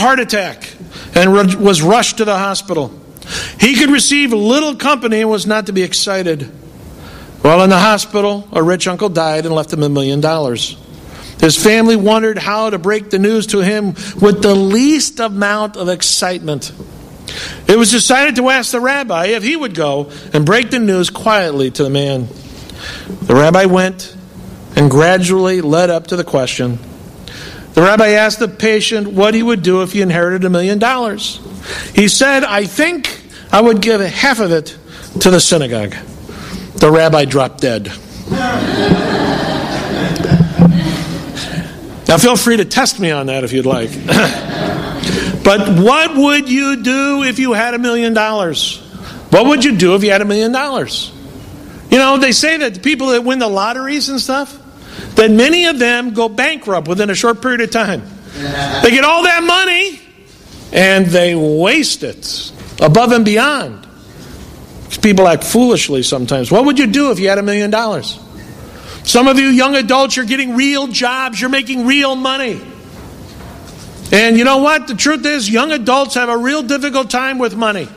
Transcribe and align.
heart 0.00 0.18
attack 0.18 0.68
and 1.14 1.32
was 1.32 1.82
rushed 1.82 2.18
to 2.18 2.24
the 2.24 2.36
hospital. 2.36 2.92
He 3.60 3.76
could 3.76 3.90
receive 3.90 4.32
little 4.32 4.74
company 4.74 5.20
and 5.20 5.30
was 5.30 5.46
not 5.46 5.66
to 5.66 5.72
be 5.72 5.82
excited. 5.82 6.42
While 7.42 7.62
in 7.62 7.70
the 7.70 7.78
hospital, 7.78 8.48
a 8.52 8.62
rich 8.62 8.88
uncle 8.88 9.08
died 9.08 9.46
and 9.46 9.54
left 9.54 9.72
him 9.72 9.82
a 9.82 9.88
million 9.88 10.20
dollars. 10.20 10.76
His 11.40 11.56
family 11.56 11.96
wondered 11.96 12.36
how 12.36 12.68
to 12.68 12.78
break 12.78 13.08
the 13.08 13.18
news 13.18 13.46
to 13.48 13.60
him 13.60 13.94
with 14.20 14.42
the 14.42 14.54
least 14.54 15.20
amount 15.20 15.76
of 15.76 15.88
excitement. 15.88 16.70
It 17.66 17.78
was 17.78 17.90
decided 17.90 18.36
to 18.36 18.50
ask 18.50 18.72
the 18.72 18.80
rabbi 18.80 19.26
if 19.26 19.42
he 19.42 19.56
would 19.56 19.74
go 19.74 20.10
and 20.34 20.44
break 20.44 20.70
the 20.70 20.78
news 20.78 21.08
quietly 21.08 21.70
to 21.70 21.84
the 21.84 21.90
man. 21.90 22.28
The 23.22 23.34
rabbi 23.34 23.66
went 23.66 24.14
and 24.76 24.90
gradually 24.90 25.60
led 25.60 25.88
up 25.88 26.08
to 26.08 26.16
the 26.16 26.24
question. 26.24 26.78
The 27.80 27.86
rabbi 27.86 28.08
asked 28.08 28.40
the 28.40 28.46
patient 28.46 29.08
what 29.08 29.32
he 29.32 29.42
would 29.42 29.62
do 29.62 29.80
if 29.80 29.92
he 29.92 30.02
inherited 30.02 30.44
a 30.44 30.50
million 30.50 30.78
dollars. 30.78 31.40
He 31.94 32.08
said, 32.08 32.44
I 32.44 32.66
think 32.66 33.22
I 33.50 33.62
would 33.62 33.80
give 33.80 34.02
half 34.02 34.38
of 34.38 34.52
it 34.52 34.76
to 35.20 35.30
the 35.30 35.40
synagogue. 35.40 35.94
The 36.74 36.90
rabbi 36.90 37.24
dropped 37.24 37.62
dead. 37.62 37.86
Now, 42.06 42.18
feel 42.18 42.36
free 42.36 42.58
to 42.58 42.66
test 42.66 43.00
me 43.00 43.12
on 43.12 43.28
that 43.28 43.44
if 43.44 43.52
you'd 43.54 43.64
like. 43.64 43.88
but 45.42 45.80
what 45.80 46.14
would 46.14 46.50
you 46.50 46.82
do 46.82 47.22
if 47.22 47.38
you 47.38 47.54
had 47.54 47.72
a 47.72 47.78
million 47.78 48.12
dollars? 48.12 48.76
What 49.30 49.46
would 49.46 49.64
you 49.64 49.78
do 49.78 49.94
if 49.94 50.04
you 50.04 50.10
had 50.10 50.20
a 50.20 50.26
million 50.26 50.52
dollars? 50.52 51.10
You 51.90 51.96
know, 51.96 52.18
they 52.18 52.32
say 52.32 52.58
that 52.58 52.74
the 52.74 52.80
people 52.80 53.06
that 53.12 53.24
win 53.24 53.38
the 53.38 53.48
lotteries 53.48 54.10
and 54.10 54.20
stuff, 54.20 54.59
that 55.16 55.30
many 55.30 55.66
of 55.66 55.78
them 55.78 56.14
go 56.14 56.28
bankrupt 56.28 56.88
within 56.88 57.10
a 57.10 57.14
short 57.14 57.42
period 57.42 57.60
of 57.60 57.70
time. 57.70 58.02
They 58.82 58.90
get 58.90 59.04
all 59.04 59.24
that 59.24 59.42
money 59.42 60.00
and 60.72 61.06
they 61.06 61.34
waste 61.34 62.02
it 62.02 62.52
above 62.80 63.12
and 63.12 63.24
beyond. 63.24 63.86
People 65.02 65.26
act 65.28 65.44
foolishly 65.44 66.02
sometimes. 66.02 66.50
What 66.50 66.64
would 66.64 66.78
you 66.78 66.86
do 66.86 67.10
if 67.10 67.18
you 67.18 67.28
had 67.28 67.38
a 67.38 67.42
million 67.42 67.70
dollars? 67.70 68.18
Some 69.04 69.28
of 69.28 69.38
you 69.38 69.46
young 69.46 69.76
adults, 69.76 70.16
you're 70.16 70.26
getting 70.26 70.56
real 70.56 70.86
jobs, 70.86 71.40
you're 71.40 71.50
making 71.50 71.86
real 71.86 72.14
money. 72.16 72.60
And 74.12 74.36
you 74.36 74.44
know 74.44 74.58
what? 74.58 74.88
The 74.88 74.94
truth 74.94 75.24
is, 75.24 75.48
young 75.48 75.72
adults 75.72 76.14
have 76.14 76.28
a 76.28 76.36
real 76.36 76.62
difficult 76.62 77.10
time 77.10 77.38
with 77.38 77.56
money. 77.56 77.88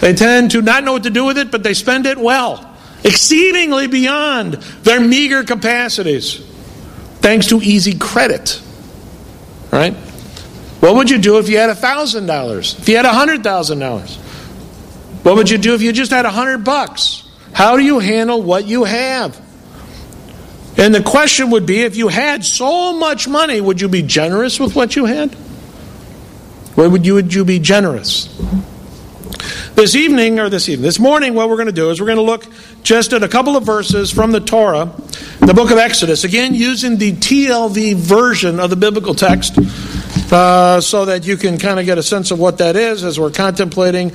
They 0.00 0.14
tend 0.14 0.52
to 0.52 0.62
not 0.62 0.82
know 0.82 0.92
what 0.92 1.02
to 1.04 1.10
do 1.10 1.24
with 1.24 1.38
it, 1.38 1.50
but 1.50 1.62
they 1.62 1.74
spend 1.74 2.06
it 2.06 2.18
well, 2.18 2.74
exceedingly 3.04 3.86
beyond 3.86 4.54
their 4.82 5.00
meager 5.00 5.44
capacities, 5.44 6.40
thanks 7.20 7.46
to 7.48 7.60
easy 7.62 7.98
credit. 7.98 8.60
Right? 9.72 9.94
What 10.80 10.94
would 10.96 11.10
you 11.10 11.18
do 11.18 11.38
if 11.38 11.48
you 11.48 11.58
had 11.58 11.70
$1,000? 11.76 12.78
If 12.78 12.88
you 12.88 12.96
had 12.96 13.06
$100,000? 13.06 14.16
What 15.24 15.36
would 15.36 15.50
you 15.50 15.58
do 15.58 15.74
if 15.74 15.82
you 15.82 15.92
just 15.92 16.10
had 16.10 16.24
100 16.24 16.64
bucks? 16.64 17.28
How 17.52 17.76
do 17.76 17.84
you 17.84 17.98
handle 17.98 18.42
what 18.42 18.66
you 18.66 18.84
have? 18.84 19.38
And 20.78 20.94
the 20.94 21.02
question 21.02 21.50
would 21.50 21.66
be 21.66 21.82
if 21.82 21.96
you 21.96 22.08
had 22.08 22.44
so 22.44 22.94
much 22.94 23.28
money, 23.28 23.60
would 23.60 23.80
you 23.80 23.88
be 23.88 24.02
generous 24.02 24.58
with 24.58 24.74
what 24.74 24.96
you 24.96 25.04
had? 25.04 25.36
Or 26.76 26.88
would 26.88 27.04
you, 27.04 27.14
would 27.14 27.34
you 27.34 27.44
be 27.44 27.58
generous? 27.58 28.28
This 29.74 29.94
evening, 29.94 30.38
or 30.38 30.50
this 30.50 30.68
evening, 30.68 30.82
this 30.82 30.98
morning, 30.98 31.34
what 31.34 31.48
we're 31.48 31.56
going 31.56 31.66
to 31.66 31.72
do 31.72 31.90
is 31.90 32.00
we're 32.00 32.06
going 32.06 32.16
to 32.16 32.22
look 32.22 32.46
just 32.82 33.12
at 33.12 33.22
a 33.22 33.28
couple 33.28 33.56
of 33.56 33.64
verses 33.64 34.10
from 34.10 34.30
the 34.30 34.40
Torah, 34.40 34.92
the 35.40 35.54
book 35.54 35.70
of 35.70 35.78
Exodus, 35.78 36.24
again 36.24 36.54
using 36.54 36.98
the 36.98 37.12
TLV 37.12 37.94
version 37.94 38.60
of 38.60 38.68
the 38.68 38.76
biblical 38.76 39.14
text. 39.14 39.58
Uh, 40.32 40.80
so 40.80 41.06
that 41.06 41.26
you 41.26 41.36
can 41.36 41.58
kind 41.58 41.80
of 41.80 41.86
get 41.86 41.98
a 41.98 42.02
sense 42.02 42.30
of 42.30 42.38
what 42.38 42.58
that 42.58 42.76
is 42.76 43.02
as 43.02 43.18
we're 43.18 43.32
contemplating 43.32 44.12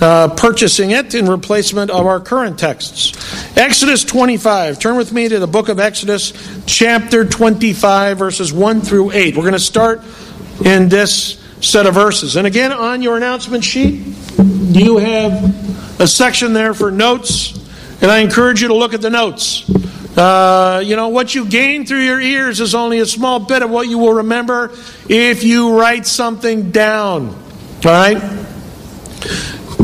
uh, 0.00 0.28
purchasing 0.28 0.92
it 0.92 1.14
in 1.14 1.26
replacement 1.26 1.90
of 1.90 2.06
our 2.06 2.20
current 2.20 2.58
texts. 2.58 3.12
Exodus 3.56 4.02
25. 4.04 4.78
Turn 4.78 4.96
with 4.96 5.12
me 5.12 5.28
to 5.28 5.38
the 5.38 5.46
book 5.46 5.68
of 5.68 5.78
Exodus, 5.78 6.32
chapter 6.64 7.24
25, 7.24 8.18
verses 8.18 8.50
1 8.50 8.80
through 8.80 9.10
8. 9.10 9.36
We're 9.36 9.42
going 9.42 9.52
to 9.52 9.58
start 9.58 10.02
in 10.64 10.88
this 10.88 11.38
set 11.60 11.86
of 11.86 11.94
verses. 11.94 12.36
And 12.36 12.46
again, 12.46 12.72
on 12.72 13.02
your 13.02 13.16
announcement 13.16 13.64
sheet, 13.64 14.04
you 14.38 14.98
have 14.98 16.00
a 16.00 16.06
section 16.06 16.52
there 16.52 16.74
for 16.74 16.90
notes, 16.90 17.56
and 18.00 18.10
I 18.10 18.18
encourage 18.18 18.62
you 18.62 18.68
to 18.68 18.74
look 18.74 18.94
at 18.94 19.00
the 19.00 19.10
notes. 19.10 19.68
Uh, 20.16 20.82
you 20.84 20.96
know, 20.96 21.08
what 21.08 21.34
you 21.34 21.46
gain 21.46 21.86
through 21.86 22.02
your 22.02 22.20
ears 22.20 22.60
is 22.60 22.74
only 22.74 22.98
a 22.98 23.06
small 23.06 23.38
bit 23.38 23.62
of 23.62 23.70
what 23.70 23.88
you 23.88 23.98
will 23.98 24.14
remember 24.14 24.72
if 25.08 25.44
you 25.44 25.78
write 25.78 26.06
something 26.06 26.70
down. 26.70 27.28
All 27.28 27.92
right? 27.92 28.18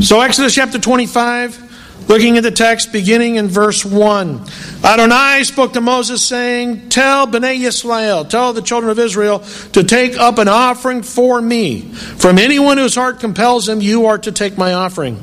So, 0.00 0.20
Exodus 0.20 0.54
chapter 0.54 0.78
25. 0.78 1.63
Looking 2.06 2.36
at 2.36 2.42
the 2.42 2.50
text 2.50 2.92
beginning 2.92 3.36
in 3.36 3.48
verse 3.48 3.82
1. 3.82 4.46
Adonai 4.84 5.42
spoke 5.44 5.72
to 5.72 5.80
Moses, 5.80 6.22
saying, 6.22 6.90
Tell 6.90 7.26
Bnei 7.26 7.58
Yisrael, 7.58 8.28
tell 8.28 8.52
the 8.52 8.60
children 8.60 8.90
of 8.90 8.98
Israel, 8.98 9.38
to 9.72 9.82
take 9.82 10.18
up 10.18 10.36
an 10.36 10.48
offering 10.48 11.02
for 11.02 11.40
me. 11.40 11.80
From 11.80 12.38
anyone 12.38 12.76
whose 12.76 12.94
heart 12.94 13.20
compels 13.20 13.68
him, 13.68 13.80
you 13.80 14.06
are 14.06 14.18
to 14.18 14.32
take 14.32 14.58
my 14.58 14.74
offering. 14.74 15.22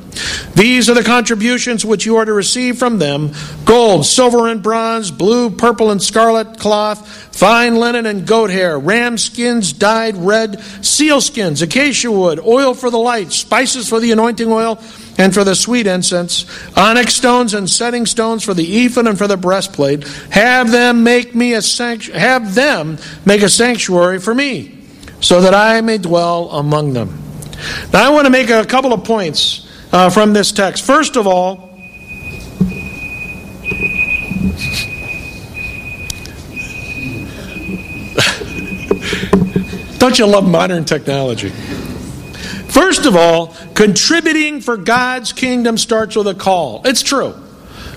These 0.55 0.89
are 0.89 0.95
the 0.95 1.03
contributions 1.03 1.85
which 1.85 2.05
you 2.05 2.17
are 2.17 2.25
to 2.25 2.33
receive 2.33 2.77
from 2.77 2.97
them 2.97 3.31
gold, 3.63 4.05
silver, 4.05 4.47
and 4.47 4.61
bronze, 4.61 5.11
blue, 5.11 5.49
purple, 5.49 5.91
and 5.91 6.01
scarlet 6.01 6.57
cloth, 6.59 7.07
fine 7.35 7.75
linen 7.75 8.05
and 8.05 8.27
goat 8.27 8.49
hair, 8.49 8.77
ram 8.77 9.17
skins 9.17 9.71
dyed 9.71 10.17
red, 10.17 10.61
seal 10.83 11.21
skins, 11.21 11.61
acacia 11.61 12.11
wood, 12.11 12.39
oil 12.39 12.73
for 12.73 12.89
the 12.89 12.97
light, 12.97 13.31
spices 13.31 13.87
for 13.87 13.99
the 13.99 14.11
anointing 14.11 14.51
oil 14.51 14.81
and 15.17 15.33
for 15.33 15.43
the 15.43 15.55
sweet 15.55 15.87
incense, 15.87 16.45
onyx 16.77 17.13
stones 17.15 17.53
and 17.53 17.69
setting 17.69 18.05
stones 18.05 18.43
for 18.43 18.53
the 18.53 18.85
ephod 18.85 19.07
and 19.07 19.17
for 19.17 19.27
the 19.27 19.37
breastplate. 19.37 20.07
Have 20.29 20.71
them 20.71 21.03
make 21.03 21.35
me 21.35 21.53
a 21.53 21.61
sanctuary, 21.61 22.19
have 22.19 22.55
them 22.55 22.97
make 23.25 23.41
a 23.41 23.49
sanctuary 23.49 24.19
for 24.19 24.33
me, 24.33 24.77
so 25.19 25.41
that 25.41 25.53
I 25.53 25.81
may 25.81 25.97
dwell 25.97 26.49
among 26.51 26.93
them. 26.93 27.21
Now 27.93 28.07
I 28.07 28.09
want 28.09 28.25
to 28.25 28.31
make 28.31 28.49
a 28.49 28.65
couple 28.65 28.93
of 28.93 29.03
points 29.03 29.67
uh, 29.91 30.09
from 30.09 30.33
this 30.33 30.51
text. 30.51 30.83
First 30.85 31.15
of 31.17 31.27
all, 31.27 31.69
don't 39.99 40.17
you 40.17 40.25
love 40.25 40.49
modern 40.49 40.85
technology? 40.85 41.51
First 42.71 43.05
of 43.05 43.17
all, 43.17 43.53
contributing 43.75 44.61
for 44.61 44.77
God's 44.77 45.33
kingdom 45.33 45.77
starts 45.77 46.15
with 46.15 46.27
a 46.27 46.33
call. 46.33 46.81
It's 46.85 47.01
true. 47.01 47.35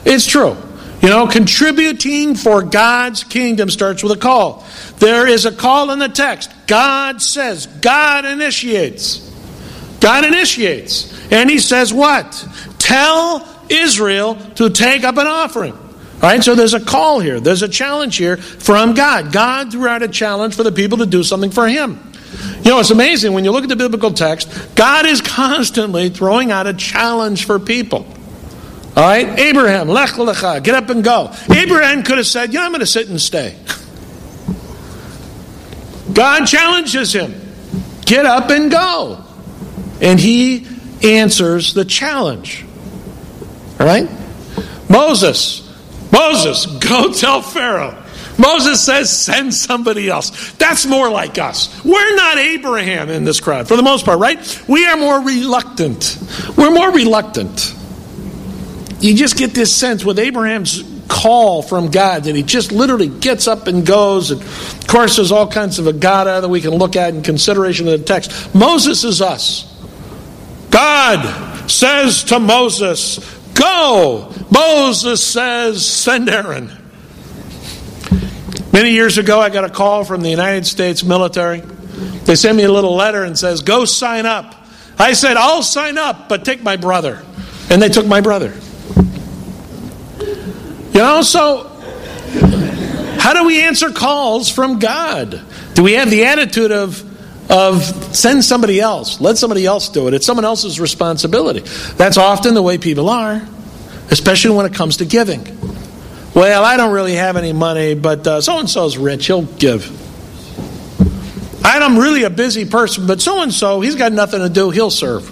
It's 0.04 0.26
true. 0.26 0.56
You 1.00 1.10
know, 1.10 1.28
contributing 1.28 2.34
for 2.34 2.62
God's 2.62 3.22
kingdom 3.22 3.70
starts 3.70 4.02
with 4.02 4.10
a 4.10 4.16
call. 4.16 4.66
There 4.98 5.28
is 5.28 5.44
a 5.44 5.52
call 5.52 5.92
in 5.92 6.00
the 6.00 6.08
text. 6.08 6.50
God 6.66 7.22
says, 7.22 7.66
God 7.66 8.24
initiates. 8.24 9.20
God 10.00 10.24
initiates. 10.24 11.12
And 11.30 11.48
he 11.48 11.58
says 11.58 11.92
what? 11.92 12.44
Tell 12.78 13.46
Israel 13.68 14.34
to 14.56 14.70
take 14.70 15.04
up 15.04 15.18
an 15.18 15.28
offering. 15.28 15.78
Right? 16.20 16.42
So 16.42 16.56
there's 16.56 16.74
a 16.74 16.84
call 16.84 17.20
here. 17.20 17.38
There's 17.38 17.62
a 17.62 17.68
challenge 17.68 18.16
here 18.16 18.38
from 18.38 18.94
God. 18.94 19.32
God 19.32 19.70
threw 19.70 19.86
out 19.86 20.02
a 20.02 20.08
challenge 20.08 20.56
for 20.56 20.64
the 20.64 20.72
people 20.72 20.98
to 20.98 21.06
do 21.06 21.22
something 21.22 21.50
for 21.50 21.68
him. 21.68 22.00
You 22.64 22.70
know, 22.70 22.80
it's 22.80 22.90
amazing 22.90 23.32
when 23.32 23.44
you 23.44 23.50
look 23.50 23.64
at 23.64 23.68
the 23.68 23.76
biblical 23.76 24.12
text, 24.12 24.50
God 24.74 25.06
is 25.06 25.20
constantly 25.20 26.08
throwing 26.08 26.50
out 26.50 26.66
a 26.66 26.74
challenge 26.74 27.46
for 27.46 27.58
people. 27.58 28.06
All 28.96 29.02
right? 29.02 29.38
Abraham, 29.38 29.88
lech 29.88 30.10
lecha, 30.10 30.62
get 30.62 30.74
up 30.74 30.88
and 30.88 31.02
go. 31.02 31.32
Abraham 31.50 32.02
could 32.02 32.18
have 32.18 32.26
said, 32.26 32.52
you 32.52 32.58
know, 32.58 32.64
I'm 32.64 32.70
going 32.70 32.80
to 32.80 32.86
sit 32.86 33.08
and 33.08 33.20
stay. 33.20 33.56
God 36.12 36.46
challenges 36.46 37.12
him, 37.12 37.34
get 38.04 38.24
up 38.24 38.50
and 38.50 38.70
go. 38.70 39.24
And 40.00 40.20
he 40.20 40.66
answers 41.02 41.74
the 41.74 41.84
challenge. 41.84 42.64
All 43.80 43.86
right? 43.86 44.08
Moses, 44.88 45.60
Moses, 46.12 46.66
go 46.66 47.12
tell 47.12 47.42
Pharaoh. 47.42 48.03
Moses 48.38 48.84
says, 48.84 49.16
send 49.16 49.54
somebody 49.54 50.08
else. 50.08 50.52
That's 50.54 50.86
more 50.86 51.08
like 51.10 51.38
us. 51.38 51.84
We're 51.84 52.16
not 52.16 52.38
Abraham 52.38 53.08
in 53.08 53.24
this 53.24 53.40
crowd, 53.40 53.68
for 53.68 53.76
the 53.76 53.82
most 53.82 54.04
part, 54.04 54.18
right? 54.18 54.64
We 54.68 54.86
are 54.86 54.96
more 54.96 55.20
reluctant. 55.20 56.18
We're 56.56 56.72
more 56.72 56.90
reluctant. 56.90 57.74
You 59.00 59.14
just 59.14 59.36
get 59.36 59.52
this 59.52 59.74
sense 59.74 60.04
with 60.04 60.18
Abraham's 60.18 60.82
call 61.08 61.62
from 61.62 61.90
God 61.90 62.24
that 62.24 62.34
he 62.34 62.42
just 62.42 62.72
literally 62.72 63.08
gets 63.08 63.46
up 63.46 63.66
and 63.66 63.86
goes. 63.86 64.30
And 64.30 64.40
of 64.40 64.86
course, 64.86 65.16
there's 65.16 65.32
all 65.32 65.46
kinds 65.46 65.78
of 65.78 65.86
aggadah 65.86 66.40
that 66.40 66.48
we 66.48 66.60
can 66.60 66.72
look 66.72 66.96
at 66.96 67.14
in 67.14 67.22
consideration 67.22 67.86
of 67.86 67.98
the 67.98 68.04
text. 68.04 68.54
Moses 68.54 69.04
is 69.04 69.20
us. 69.20 69.70
God 70.70 71.70
says 71.70 72.24
to 72.24 72.40
Moses, 72.40 73.18
Go. 73.54 74.32
Moses 74.50 75.24
says, 75.24 75.86
Send 75.86 76.28
Aaron. 76.28 76.83
Many 78.74 78.90
years 78.90 79.18
ago, 79.18 79.40
I 79.40 79.50
got 79.50 79.62
a 79.62 79.70
call 79.70 80.02
from 80.02 80.22
the 80.22 80.28
United 80.28 80.66
States 80.66 81.04
military. 81.04 81.60
They 82.24 82.34
sent 82.34 82.56
me 82.56 82.64
a 82.64 82.72
little 82.72 82.96
letter 82.96 83.22
and 83.22 83.38
says, 83.38 83.60
"Go 83.60 83.84
sign 83.84 84.26
up." 84.26 84.52
I 84.98 85.12
said, 85.12 85.36
"I'll 85.36 85.62
sign 85.62 85.96
up, 85.96 86.28
but 86.28 86.44
take 86.44 86.60
my 86.60 86.74
brother." 86.74 87.22
And 87.70 87.80
they 87.80 87.88
took 87.88 88.04
my 88.04 88.20
brother. 88.20 88.52
You 90.18 91.00
know, 91.00 91.22
so 91.22 91.70
how 93.18 93.32
do 93.32 93.44
we 93.44 93.62
answer 93.62 93.90
calls 93.90 94.48
from 94.48 94.80
God? 94.80 95.40
Do 95.74 95.84
we 95.84 95.92
have 95.92 96.10
the 96.10 96.24
attitude 96.24 96.72
of 96.72 97.00
of 97.48 97.84
send 98.16 98.44
somebody 98.44 98.80
else, 98.80 99.20
let 99.20 99.38
somebody 99.38 99.66
else 99.66 99.88
do 99.88 100.08
it. 100.08 100.14
It's 100.14 100.26
someone 100.26 100.44
else's 100.44 100.80
responsibility. 100.80 101.62
That's 101.96 102.16
often 102.16 102.54
the 102.54 102.62
way 102.62 102.78
people 102.78 103.08
are, 103.08 103.40
especially 104.10 104.56
when 104.56 104.66
it 104.66 104.74
comes 104.74 104.96
to 104.96 105.04
giving. 105.04 105.46
Well, 106.34 106.64
I 106.64 106.76
don't 106.76 106.92
really 106.92 107.14
have 107.14 107.36
any 107.36 107.52
money, 107.52 107.94
but 107.94 108.26
uh, 108.26 108.40
so 108.40 108.58
and 108.58 108.68
so's 108.68 108.96
rich, 108.98 109.26
he'll 109.26 109.42
give. 109.42 110.00
I'm 111.84 111.98
really 111.98 112.22
a 112.22 112.30
busy 112.30 112.64
person, 112.64 113.06
but 113.06 113.20
so 113.20 113.42
and 113.42 113.52
so, 113.52 113.82
he's 113.82 113.94
got 113.94 114.10
nothing 114.10 114.40
to 114.40 114.48
do, 114.48 114.70
he'll 114.70 114.90
serve. 114.90 115.28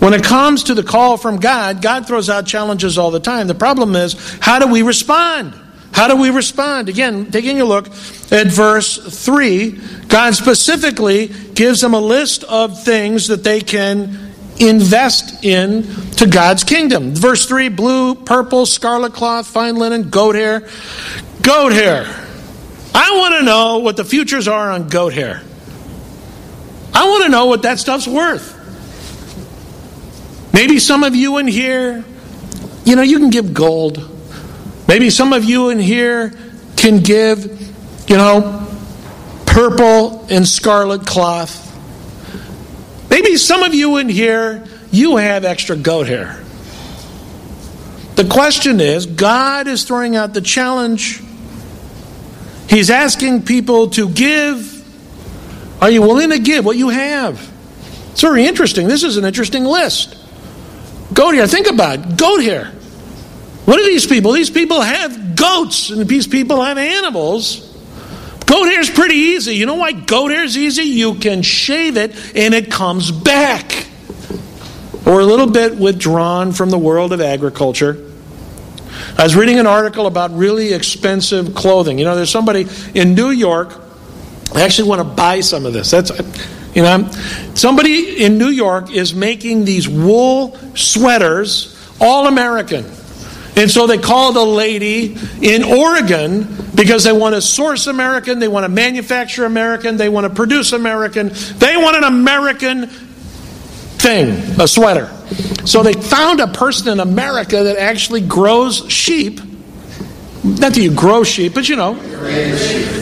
When 0.00 0.14
it 0.14 0.24
comes 0.24 0.64
to 0.64 0.74
the 0.74 0.82
call 0.82 1.18
from 1.18 1.40
God, 1.40 1.82
God 1.82 2.06
throws 2.06 2.30
out 2.30 2.46
challenges 2.46 2.96
all 2.96 3.10
the 3.10 3.20
time. 3.20 3.46
The 3.46 3.54
problem 3.54 3.96
is, 3.96 4.14
how 4.40 4.58
do 4.58 4.66
we 4.66 4.80
respond? 4.80 5.54
How 5.92 6.08
do 6.08 6.16
we 6.16 6.30
respond? 6.30 6.88
Again, 6.88 7.30
taking 7.30 7.60
a 7.60 7.66
look 7.66 7.88
at 8.32 8.46
verse 8.46 8.96
3, 8.96 9.78
God 10.08 10.34
specifically 10.34 11.28
gives 11.54 11.82
them 11.82 11.92
a 11.92 12.00
list 12.00 12.42
of 12.44 12.82
things 12.82 13.28
that 13.28 13.44
they 13.44 13.60
can 13.60 14.33
invest 14.58 15.44
in 15.44 15.82
to 16.12 16.26
God's 16.26 16.64
kingdom. 16.64 17.14
Verse 17.14 17.46
3 17.46 17.68
blue, 17.68 18.14
purple, 18.14 18.66
scarlet 18.66 19.12
cloth, 19.12 19.46
fine 19.46 19.76
linen, 19.76 20.10
goat 20.10 20.34
hair. 20.34 20.68
Goat 21.42 21.72
hair. 21.72 22.04
I 22.94 23.16
want 23.16 23.34
to 23.34 23.42
know 23.44 23.78
what 23.78 23.96
the 23.96 24.04
futures 24.04 24.46
are 24.46 24.70
on 24.70 24.88
goat 24.88 25.12
hair. 25.12 25.42
I 26.94 27.08
want 27.08 27.24
to 27.24 27.28
know 27.28 27.46
what 27.46 27.62
that 27.62 27.80
stuff's 27.80 28.06
worth. 28.06 28.52
Maybe 30.54 30.78
some 30.78 31.02
of 31.02 31.16
you 31.16 31.38
in 31.38 31.48
here, 31.48 32.04
you 32.84 32.94
know, 32.94 33.02
you 33.02 33.18
can 33.18 33.30
give 33.30 33.52
gold. 33.52 34.10
Maybe 34.86 35.10
some 35.10 35.32
of 35.32 35.42
you 35.42 35.70
in 35.70 35.80
here 35.80 36.32
can 36.76 37.00
give, 37.00 37.44
you 38.08 38.16
know, 38.16 38.64
purple 39.46 40.24
and 40.30 40.46
scarlet 40.46 41.04
cloth. 41.04 41.62
Maybe 43.14 43.36
some 43.36 43.62
of 43.62 43.72
you 43.72 43.98
in 43.98 44.08
here, 44.08 44.64
you 44.90 45.18
have 45.18 45.44
extra 45.44 45.76
goat 45.76 46.08
hair. 46.08 46.42
The 48.16 48.24
question 48.28 48.80
is 48.80 49.06
God 49.06 49.68
is 49.68 49.84
throwing 49.84 50.16
out 50.16 50.34
the 50.34 50.40
challenge. 50.40 51.22
He's 52.68 52.90
asking 52.90 53.44
people 53.44 53.90
to 53.90 54.08
give. 54.08 54.82
Are 55.80 55.88
you 55.90 56.02
willing 56.02 56.30
to 56.30 56.40
give 56.40 56.64
what 56.64 56.76
you 56.76 56.88
have? 56.88 57.52
It's 58.10 58.20
very 58.20 58.46
interesting. 58.46 58.88
This 58.88 59.04
is 59.04 59.16
an 59.16 59.24
interesting 59.24 59.62
list. 59.62 60.16
Goat 61.12 61.36
hair, 61.36 61.46
think 61.46 61.68
about 61.68 62.00
it. 62.00 62.16
Goat 62.16 62.42
hair. 62.42 62.64
What 63.64 63.78
are 63.78 63.84
these 63.84 64.08
people? 64.08 64.32
These 64.32 64.50
people 64.50 64.80
have 64.80 65.36
goats, 65.36 65.90
and 65.90 66.04
these 66.08 66.26
people 66.26 66.60
have 66.62 66.78
animals. 66.78 67.73
Goat 68.54 68.66
hair 68.66 68.78
is 68.78 68.88
pretty 68.88 69.16
easy. 69.16 69.56
You 69.56 69.66
know 69.66 69.74
why 69.74 69.90
goat 69.90 70.30
hair 70.30 70.44
is 70.44 70.56
easy? 70.56 70.84
You 70.84 71.16
can 71.16 71.42
shave 71.42 71.96
it 71.96 72.14
and 72.36 72.54
it 72.54 72.70
comes 72.70 73.10
back. 73.10 73.88
Or 75.04 75.18
a 75.18 75.24
little 75.24 75.50
bit 75.50 75.76
withdrawn 75.76 76.52
from 76.52 76.70
the 76.70 76.78
world 76.78 77.12
of 77.12 77.20
agriculture. 77.20 78.12
I 79.18 79.24
was 79.24 79.34
reading 79.34 79.58
an 79.58 79.66
article 79.66 80.06
about 80.06 80.32
really 80.36 80.72
expensive 80.72 81.52
clothing. 81.52 81.98
You 81.98 82.04
know, 82.04 82.14
there's 82.14 82.30
somebody 82.30 82.68
in 82.94 83.16
New 83.16 83.30
York. 83.30 83.72
I 84.54 84.62
actually 84.62 84.88
want 84.88 85.00
to 85.00 85.16
buy 85.16 85.40
some 85.40 85.66
of 85.66 85.72
this. 85.72 85.90
That's 85.90 86.12
you 86.76 86.82
know, 86.82 87.10
somebody 87.54 88.24
in 88.24 88.38
New 88.38 88.50
York 88.50 88.92
is 88.92 89.16
making 89.16 89.64
these 89.64 89.88
wool 89.88 90.56
sweaters, 90.76 91.76
all 92.00 92.28
American. 92.28 92.84
And 93.56 93.70
so 93.70 93.86
they 93.86 93.98
called 93.98 94.36
a 94.36 94.42
lady 94.42 95.16
in 95.40 95.62
Oregon 95.62 96.48
because 96.74 97.04
they 97.04 97.12
want 97.12 97.36
to 97.36 97.40
source 97.40 97.86
American, 97.86 98.40
they 98.40 98.48
want 98.48 98.64
to 98.64 98.68
manufacture 98.68 99.44
American, 99.44 99.96
they 99.96 100.08
want 100.08 100.26
to 100.26 100.34
produce 100.34 100.72
American, 100.72 101.30
they 101.58 101.76
want 101.76 101.96
an 101.96 102.04
American 102.04 102.88
thing, 102.88 104.60
a 104.60 104.66
sweater. 104.66 105.08
So 105.66 105.82
they 105.82 105.92
found 105.92 106.40
a 106.40 106.48
person 106.48 106.88
in 106.88 107.00
America 107.00 107.62
that 107.64 107.76
actually 107.76 108.20
grows 108.22 108.90
sheep. 108.90 109.40
Not 110.42 110.74
that 110.74 110.76
you 110.76 110.94
grow 110.94 111.24
sheep, 111.24 111.54
but 111.54 111.68
you 111.68 111.76
know, 111.76 111.94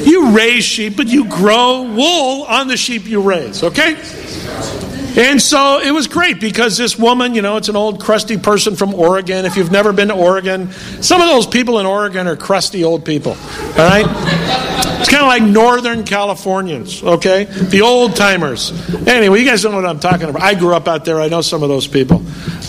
you 0.04 0.30
raise 0.30 0.64
sheep, 0.64 0.96
but 0.96 1.08
you 1.08 1.28
grow 1.28 1.82
wool 1.82 2.44
on 2.44 2.68
the 2.68 2.76
sheep 2.76 3.06
you 3.06 3.20
raise, 3.20 3.64
okay? 3.64 3.94
And 5.16 5.42
so 5.42 5.78
it 5.78 5.90
was 5.90 6.06
great 6.06 6.40
because 6.40 6.78
this 6.78 6.98
woman, 6.98 7.34
you 7.34 7.42
know, 7.42 7.58
it's 7.58 7.68
an 7.68 7.76
old 7.76 8.00
crusty 8.00 8.38
person 8.38 8.76
from 8.76 8.94
Oregon. 8.94 9.44
If 9.44 9.56
you've 9.56 9.70
never 9.70 9.92
been 9.92 10.08
to 10.08 10.14
Oregon, 10.14 10.72
some 11.02 11.20
of 11.20 11.28
those 11.28 11.46
people 11.46 11.78
in 11.80 11.86
Oregon 11.86 12.26
are 12.26 12.36
crusty 12.36 12.82
old 12.82 13.04
people. 13.04 13.32
All 13.32 13.76
right? 13.76 14.06
It's 15.00 15.10
kind 15.10 15.22
of 15.22 15.28
like 15.28 15.42
Northern 15.42 16.04
Californians, 16.04 17.02
okay? 17.02 17.44
The 17.44 17.82
old 17.82 18.16
timers. 18.16 18.70
Anyway, 19.06 19.40
you 19.40 19.46
guys 19.46 19.60
don't 19.60 19.72
know 19.72 19.78
what 19.78 19.86
I'm 19.86 20.00
talking 20.00 20.28
about. 20.28 20.40
I 20.40 20.54
grew 20.54 20.74
up 20.74 20.88
out 20.88 21.04
there. 21.04 21.20
I 21.20 21.28
know 21.28 21.40
some 21.40 21.62
of 21.62 21.68
those 21.68 21.86
people. 21.86 22.22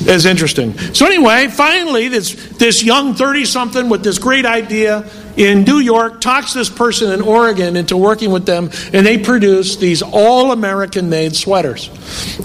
It's 0.05 0.25
interesting. 0.25 0.77
So 0.93 1.05
anyway, 1.05 1.47
finally, 1.47 2.07
this 2.07 2.33
this 2.57 2.83
young 2.83 3.13
30 3.13 3.45
something 3.45 3.87
with 3.87 4.03
this 4.03 4.17
great 4.17 4.45
idea 4.45 5.07
in 5.35 5.63
New 5.63 5.79
York 5.79 6.21
talks 6.21 6.53
this 6.53 6.69
person 6.69 7.11
in 7.11 7.21
Oregon 7.21 7.75
into 7.75 7.97
working 7.97 8.31
with 8.31 8.45
them, 8.45 8.69
and 8.93 9.05
they 9.05 9.17
produce 9.17 9.77
these 9.77 10.01
all 10.01 10.51
American 10.51 11.09
made 11.09 11.35
sweaters. 11.35 11.89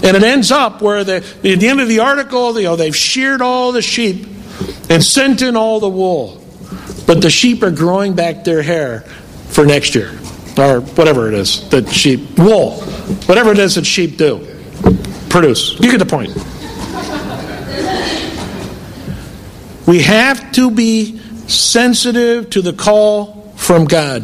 And 0.03 0.17
it 0.17 0.23
ends 0.23 0.51
up 0.51 0.81
where 0.81 1.03
the, 1.03 1.17
at 1.17 1.41
the 1.41 1.67
end 1.67 1.81
of 1.81 1.87
the 1.87 1.99
article, 1.99 2.57
you 2.57 2.65
know, 2.65 2.75
they've 2.75 2.95
sheared 2.95 3.41
all 3.41 3.71
the 3.71 3.81
sheep 3.81 4.27
and 4.89 5.03
sent 5.03 5.41
in 5.41 5.55
all 5.55 5.79
the 5.79 5.89
wool. 5.89 6.43
But 7.05 7.21
the 7.21 7.29
sheep 7.29 7.63
are 7.63 7.71
growing 7.71 8.13
back 8.13 8.43
their 8.43 8.61
hair 8.61 9.01
for 9.49 9.65
next 9.65 9.95
year, 9.95 10.11
or 10.57 10.81
whatever 10.81 11.27
it 11.27 11.33
is 11.33 11.67
that 11.69 11.89
sheep, 11.89 12.37
wool, 12.37 12.81
whatever 13.25 13.51
it 13.51 13.59
is 13.59 13.75
that 13.75 13.85
sheep 13.85 14.17
do, 14.17 14.45
produce. 15.29 15.79
You 15.79 15.91
get 15.91 15.97
the 15.97 16.05
point. 16.05 16.35
We 19.87 20.01
have 20.03 20.51
to 20.51 20.69
be 20.69 21.18
sensitive 21.49 22.49
to 22.51 22.61
the 22.61 22.73
call 22.73 23.53
from 23.55 23.85
God. 23.85 24.23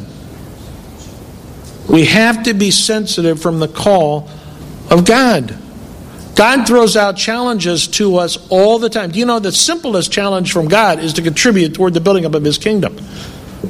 We 1.89 2.06
have 2.06 2.44
to 2.44 2.54
be 2.54 2.72
sensitive 2.72 3.42
from 3.42 3.60
the 3.60 3.68
call 3.68 4.30
of 4.89 5.06
God. 5.06 5.57
God 6.35 6.68
throws 6.68 6.97
out 6.97 7.16
challenges 7.16 7.88
to 7.88 8.18
us 8.18 8.38
all 8.50 8.78
the 8.80 8.90
time. 8.90 9.11
Do 9.11 9.19
you 9.19 9.26
know 9.26 9.40
the 9.40 9.52
simplest 9.52 10.11
challenge 10.11 10.52
from 10.52 10.68
God 10.68 11.00
is 11.00 11.14
to 11.14 11.21
contribute 11.21 11.73
toward 11.73 11.94
the 11.94 12.02
building 12.02 12.26
up 12.26 12.33
of 12.33 12.44
His 12.44 12.57
kingdom 12.57 12.95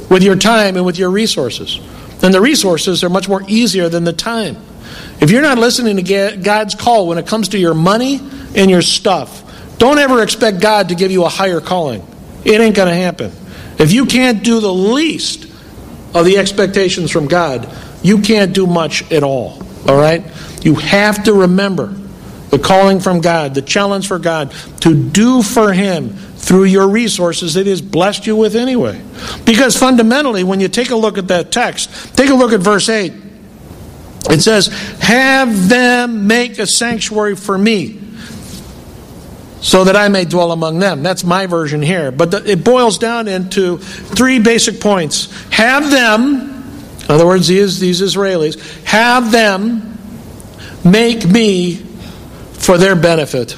with 0.09 0.23
your 0.23 0.35
time 0.35 0.75
and 0.75 0.85
with 0.85 0.97
your 0.97 1.11
resources? 1.11 1.79
And 2.23 2.33
the 2.33 2.41
resources 2.41 3.03
are 3.03 3.09
much 3.09 3.29
more 3.29 3.43
easier 3.47 3.87
than 3.89 4.03
the 4.03 4.13
time. 4.13 4.57
If 5.21 5.29
you're 5.29 5.41
not 5.41 5.57
listening 5.57 6.03
to 6.03 6.37
God's 6.41 6.73
call 6.73 7.07
when 7.07 7.17
it 7.17 7.27
comes 7.27 7.49
to 7.49 7.57
your 7.57 7.73
money 7.73 8.19
and 8.55 8.71
your 8.71 8.81
stuff, 8.81 9.43
don't 9.77 9.99
ever 9.99 10.23
expect 10.23 10.59
God 10.59 10.89
to 10.89 10.95
give 10.95 11.11
you 11.11 11.23
a 11.25 11.29
higher 11.29 11.61
calling. 11.61 12.05
It 12.45 12.61
ain't 12.61 12.75
going 12.75 12.87
to 12.87 12.95
happen. 12.95 13.31
If 13.77 13.91
you 13.91 14.05
can't 14.05 14.43
do 14.43 14.59
the 14.59 14.73
least 14.73 15.45
of 16.13 16.25
the 16.25 16.37
expectations 16.37 17.11
from 17.11 17.27
God, 17.27 17.69
you 18.01 18.21
can't 18.21 18.53
do 18.53 18.67
much 18.67 19.11
at 19.11 19.23
all. 19.23 19.61
All 19.87 19.97
right? 19.97 20.23
You 20.63 20.75
have 20.75 21.25
to 21.25 21.33
remember 21.33 21.87
the 22.49 22.59
calling 22.59 22.99
from 22.99 23.21
God, 23.21 23.53
the 23.53 23.61
challenge 23.61 24.07
for 24.07 24.17
God 24.17 24.51
to 24.81 24.95
do 24.95 25.43
for 25.43 25.73
Him 25.73 26.09
through 26.09 26.65
your 26.65 26.87
resources 26.87 27.55
that 27.55 27.65
He 27.65 27.69
has 27.71 27.81
blessed 27.81 28.25
you 28.27 28.35
with 28.35 28.55
anyway. 28.55 29.01
Because 29.45 29.75
fundamentally, 29.75 30.43
when 30.43 30.59
you 30.59 30.69
take 30.69 30.91
a 30.91 30.95
look 30.95 31.17
at 31.17 31.27
that 31.27 31.51
text, 31.51 32.15
take 32.15 32.29
a 32.29 32.35
look 32.35 32.53
at 32.53 32.61
verse 32.61 32.87
8. 32.87 33.13
It 34.29 34.41
says, 34.41 34.67
Have 35.01 35.69
them 35.69 36.27
make 36.27 36.57
a 36.59 36.65
sanctuary 36.65 37.35
for 37.35 37.57
me 37.57 38.04
so 39.65 39.83
that 39.83 39.95
I 39.95 40.09
may 40.09 40.25
dwell 40.25 40.51
among 40.51 40.77
them. 40.77 41.01
That's 41.01 41.23
my 41.23 41.47
version 41.47 41.81
here. 41.81 42.11
But 42.11 42.29
the, 42.29 42.51
it 42.51 42.63
boils 42.63 42.99
down 42.99 43.27
into 43.27 43.79
three 43.79 44.37
basic 44.37 44.79
points. 44.79 45.25
Have 45.49 45.89
them, 45.89 46.63
in 47.01 47.09
other 47.09 47.25
words, 47.25 47.47
these, 47.47 47.79
these 47.79 47.99
Israelis, 47.99 48.83
have 48.83 49.31
them 49.31 49.97
make 50.83 51.25
me 51.25 51.77
for 51.77 52.77
their 52.77 52.95
benefit. 52.95 53.57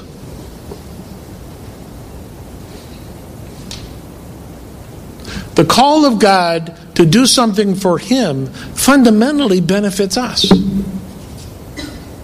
The 5.56 5.66
call 5.66 6.06
of 6.06 6.20
God 6.20 6.96
to 6.96 7.06
do 7.06 7.26
something 7.26 7.76
for 7.76 8.00
Him 8.00 8.46
fundamentally 8.48 9.60
benefits 9.60 10.16
us. 10.16 10.50
You 10.50 10.56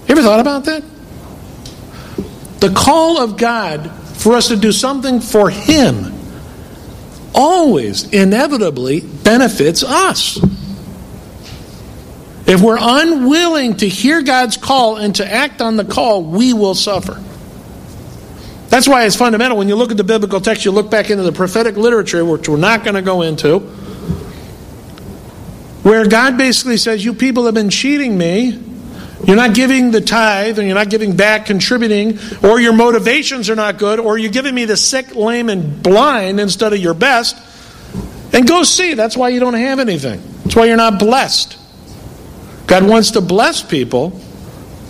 ever 0.08 0.22
thought 0.22 0.40
about 0.40 0.64
that? 0.66 0.93
The 2.64 2.74
call 2.74 3.20
of 3.20 3.36
God 3.36 3.92
for 3.92 4.36
us 4.36 4.48
to 4.48 4.56
do 4.56 4.72
something 4.72 5.20
for 5.20 5.50
Him 5.50 6.14
always, 7.36 8.08
inevitably 8.14 9.02
benefits 9.02 9.84
us. 9.84 10.38
If 12.48 12.62
we're 12.62 12.78
unwilling 12.80 13.76
to 13.78 13.90
hear 13.90 14.22
God's 14.22 14.56
call 14.56 14.96
and 14.96 15.14
to 15.18 15.30
act 15.30 15.62
on 15.62 15.76
the 15.76 15.84
call, 15.84 16.24
we 16.24 16.54
will 16.54 16.74
suffer. 16.74 17.22
That's 18.70 18.88
why 18.88 19.04
it's 19.04 19.18
fundamental. 19.18 19.58
When 19.58 19.68
you 19.68 19.76
look 19.76 19.92
at 19.92 19.98
the 19.98 20.06
biblical 20.06 20.40
text, 20.40 20.64
you 20.64 20.72
look 20.72 20.90
back 20.90 21.10
into 21.10 21.24
the 21.24 21.34
prophetic 21.34 21.76
literature, 21.76 22.24
which 22.24 22.48
we're 22.48 22.56
not 22.56 22.86
going 22.86 22.96
to 22.96 23.02
go 23.02 23.24
into, 23.24 23.60
where 25.84 26.08
God 26.08 26.38
basically 26.38 26.78
says, 26.78 27.04
You 27.04 27.14
people 27.14 27.44
have 27.44 27.56
been 27.56 27.70
cheating 27.70 28.18
me. 28.18 28.73
You're 29.26 29.38
not 29.38 29.54
giving 29.56 29.92
the 29.92 30.02
tithe, 30.02 30.60
and 30.60 30.68
you're 30.68 30.76
not 30.76 30.90
giving 30.90 31.16
back, 31.16 31.46
contributing, 31.46 32.20
or 32.44 32.60
your 32.60 32.74
motivations 32.74 33.50
are 33.50 33.56
not 33.56 33.78
good, 33.78 34.00
or 34.00 34.18
you're 34.18 34.32
giving 34.32 34.54
me 34.54 34.66
the 34.66 34.76
sick, 34.76 35.16
lame, 35.16 35.50
and 35.50 35.82
blind 35.82 36.40
instead 36.40 36.74
of 36.74 36.80
your 36.80 36.94
best. 36.94 37.38
And 38.34 38.48
go 38.48 38.64
see. 38.64 38.96
That's 38.96 39.16
why 39.16 39.30
you 39.30 39.40
don't 39.40 39.54
have 39.54 39.80
anything. 39.80 40.22
That's 40.44 40.56
why 40.56 40.66
you're 40.66 40.76
not 40.76 41.00
blessed. 41.00 41.58
God 42.68 42.88
wants 42.88 43.12
to 43.12 43.22
bless 43.22 43.62
people, 43.62 44.20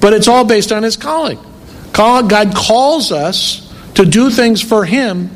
but 0.02 0.14
it's 0.14 0.28
all 0.28 0.46
based 0.46 0.72
on 0.72 0.84
His 0.84 0.98
calling. 0.98 1.40
God 1.92 2.56
calls 2.56 3.12
us 3.12 3.72
to 3.96 4.06
do 4.06 4.30
things 4.30 4.62
for 4.62 4.84
Him. 4.86 5.28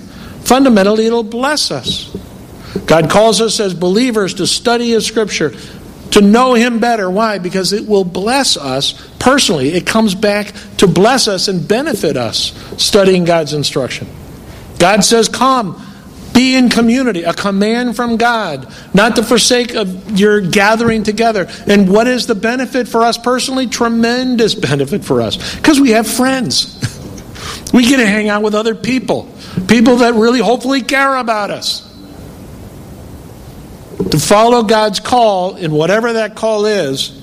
Fundamentally, 0.41 1.05
it'll 1.05 1.23
bless 1.23 1.69
us. 1.71 2.15
God 2.85 3.09
calls 3.09 3.41
us 3.41 3.59
as 3.59 3.73
believers 3.73 4.35
to 4.35 4.47
study 4.47 4.91
His 4.91 5.05
Scripture, 5.05 5.51
to 6.11 6.21
know 6.21 6.53
Him 6.53 6.79
better. 6.79 7.09
Why? 7.09 7.39
Because 7.39 7.73
it 7.73 7.87
will 7.87 8.03
bless 8.03 8.57
us 8.57 8.93
personally. 9.19 9.69
It 9.69 9.85
comes 9.85 10.15
back 10.15 10.53
to 10.77 10.87
bless 10.87 11.27
us 11.27 11.47
and 11.47 11.67
benefit 11.67 12.17
us 12.17 12.53
studying 12.81 13.25
God's 13.25 13.53
instruction. 13.53 14.07
God 14.79 15.03
says, 15.03 15.27
Come, 15.27 15.83
be 16.33 16.55
in 16.55 16.69
community, 16.69 17.23
a 17.23 17.33
command 17.33 17.95
from 17.95 18.17
God, 18.17 18.71
not 18.93 19.15
to 19.15 19.23
forsake 19.23 19.73
of 19.73 20.19
your 20.19 20.39
gathering 20.39 21.01
together. 21.01 21.47
And 21.65 21.89
what 21.89 22.07
is 22.07 22.27
the 22.27 22.35
benefit 22.35 22.87
for 22.87 23.01
us 23.01 23.17
personally? 23.17 23.65
Tremendous 23.65 24.53
benefit 24.53 25.03
for 25.03 25.21
us 25.21 25.55
because 25.55 25.81
we 25.81 25.91
have 25.91 26.07
friends. 26.07 26.75
we 27.73 27.87
get 27.87 27.97
to 27.97 28.05
hang 28.05 28.29
out 28.29 28.43
with 28.43 28.53
other 28.53 28.75
people, 28.75 29.33
people 29.67 29.97
that 29.97 30.13
really 30.13 30.39
hopefully 30.39 30.83
care 30.83 31.15
about 31.15 31.49
us. 31.49 31.86
To 33.97 34.19
follow 34.19 34.63
God's 34.63 34.99
call, 34.99 35.55
in 35.55 35.71
whatever 35.71 36.13
that 36.13 36.35
call 36.35 36.65
is, 36.65 37.21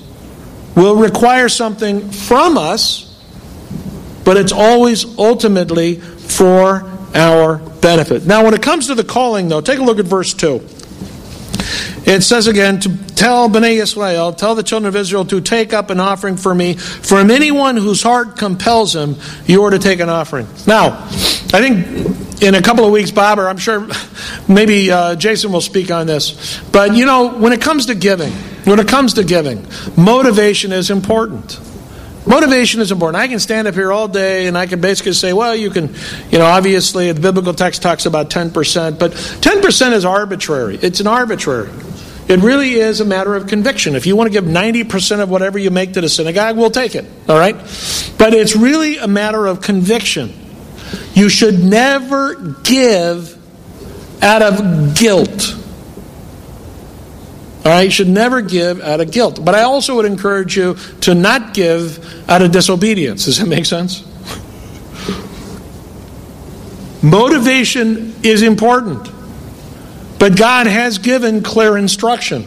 will 0.75 0.97
require 0.97 1.47
something 1.47 2.11
from 2.11 2.57
us, 2.57 3.17
but 4.23 4.37
it's 4.37 4.51
always 4.51 5.17
ultimately 5.17 5.95
for 5.99 6.83
our 7.15 7.57
benefit. 7.57 8.25
Now, 8.25 8.43
when 8.43 8.53
it 8.53 8.61
comes 8.61 8.87
to 8.87 8.95
the 8.95 9.03
calling, 9.03 9.47
though, 9.47 9.61
take 9.61 9.79
a 9.79 9.83
look 9.83 9.99
at 9.99 10.05
verse 10.05 10.33
2. 10.33 10.55
It 12.05 12.21
says 12.21 12.45
again, 12.47 12.79
to 12.81 12.95
tell 13.15 13.49
Bnei 13.49 13.81
Israel, 13.81 14.33
tell 14.33 14.53
the 14.53 14.61
children 14.61 14.87
of 14.87 14.95
Israel 14.95 15.25
to 15.25 15.41
take 15.41 15.73
up 15.73 15.89
an 15.89 15.99
offering 15.99 16.37
for 16.37 16.53
me. 16.53 16.75
From 16.75 17.31
anyone 17.31 17.77
whose 17.77 18.03
heart 18.03 18.37
compels 18.37 18.95
him, 18.95 19.15
you 19.47 19.63
are 19.63 19.71
to 19.71 19.79
take 19.79 19.99
an 20.01 20.09
offering. 20.09 20.47
Now, 20.67 21.05
I 21.53 21.61
think 21.61 22.24
in 22.41 22.55
a 22.55 22.61
couple 22.61 22.85
of 22.85 22.91
weeks, 22.91 23.11
Bob, 23.11 23.39
or 23.39 23.47
I'm 23.47 23.57
sure 23.57 23.87
maybe 24.47 24.91
uh, 24.91 25.15
Jason 25.15 25.51
will 25.51 25.61
speak 25.61 25.91
on 25.91 26.07
this. 26.07 26.59
But, 26.71 26.95
you 26.95 27.05
know, 27.05 27.29
when 27.29 27.53
it 27.53 27.61
comes 27.61 27.87
to 27.87 27.95
giving, 27.95 28.31
when 28.65 28.79
it 28.79 28.87
comes 28.87 29.13
to 29.15 29.23
giving, 29.23 29.65
motivation 29.95 30.71
is 30.71 30.89
important. 30.89 31.59
Motivation 32.27 32.81
is 32.81 32.91
important. 32.91 33.21
I 33.21 33.27
can 33.27 33.39
stand 33.39 33.67
up 33.67 33.75
here 33.75 33.91
all 33.91 34.07
day 34.07 34.47
and 34.47 34.57
I 34.57 34.65
can 34.65 34.81
basically 34.81 35.13
say, 35.13 35.31
well, 35.31 35.55
you 35.55 35.69
can, 35.69 35.93
you 36.31 36.39
know, 36.39 36.45
obviously 36.45 37.11
the 37.11 37.21
biblical 37.21 37.53
text 37.53 37.83
talks 37.83 38.07
about 38.07 38.31
10%, 38.31 38.97
but 38.97 39.11
10% 39.11 39.91
is 39.93 40.05
arbitrary. 40.05 40.77
It's 40.81 40.99
an 40.99 41.07
arbitrary. 41.07 41.69
It 42.27 42.39
really 42.39 42.73
is 42.73 43.01
a 43.01 43.05
matter 43.05 43.35
of 43.35 43.45
conviction. 43.45 43.95
If 43.95 44.07
you 44.07 44.15
want 44.15 44.27
to 44.27 44.31
give 44.31 44.49
90% 44.49 45.19
of 45.19 45.29
whatever 45.29 45.59
you 45.59 45.69
make 45.69 45.93
to 45.93 46.01
the 46.01 46.09
synagogue, 46.09 46.57
we'll 46.57 46.71
take 46.71 46.95
it. 46.95 47.05
All 47.29 47.37
right? 47.37 47.55
But 48.17 48.33
it's 48.33 48.55
really 48.55 48.97
a 48.97 49.07
matter 49.07 49.45
of 49.45 49.61
conviction. 49.61 50.33
You 51.13 51.29
should 51.29 51.63
never 51.63 52.35
give 52.63 53.37
out 54.21 54.41
of 54.41 54.95
guilt. 54.95 55.55
All 57.65 57.71
right, 57.71 57.81
you 57.81 57.91
should 57.91 58.09
never 58.09 58.41
give 58.41 58.79
out 58.81 59.01
of 59.01 59.11
guilt. 59.11 59.43
But 59.43 59.55
I 59.55 59.63
also 59.63 59.95
would 59.95 60.05
encourage 60.05 60.55
you 60.55 60.75
to 61.01 61.15
not 61.15 61.53
give 61.53 62.29
out 62.29 62.41
of 62.43 62.51
disobedience. 62.51 63.25
Does 63.25 63.39
that 63.39 63.47
make 63.47 63.65
sense? 63.65 64.03
Motivation 67.01 68.15
is 68.23 68.41
important, 68.41 69.09
but 70.19 70.37
God 70.37 70.67
has 70.67 70.97
given 70.97 71.43
clear 71.43 71.77
instruction. 71.77 72.45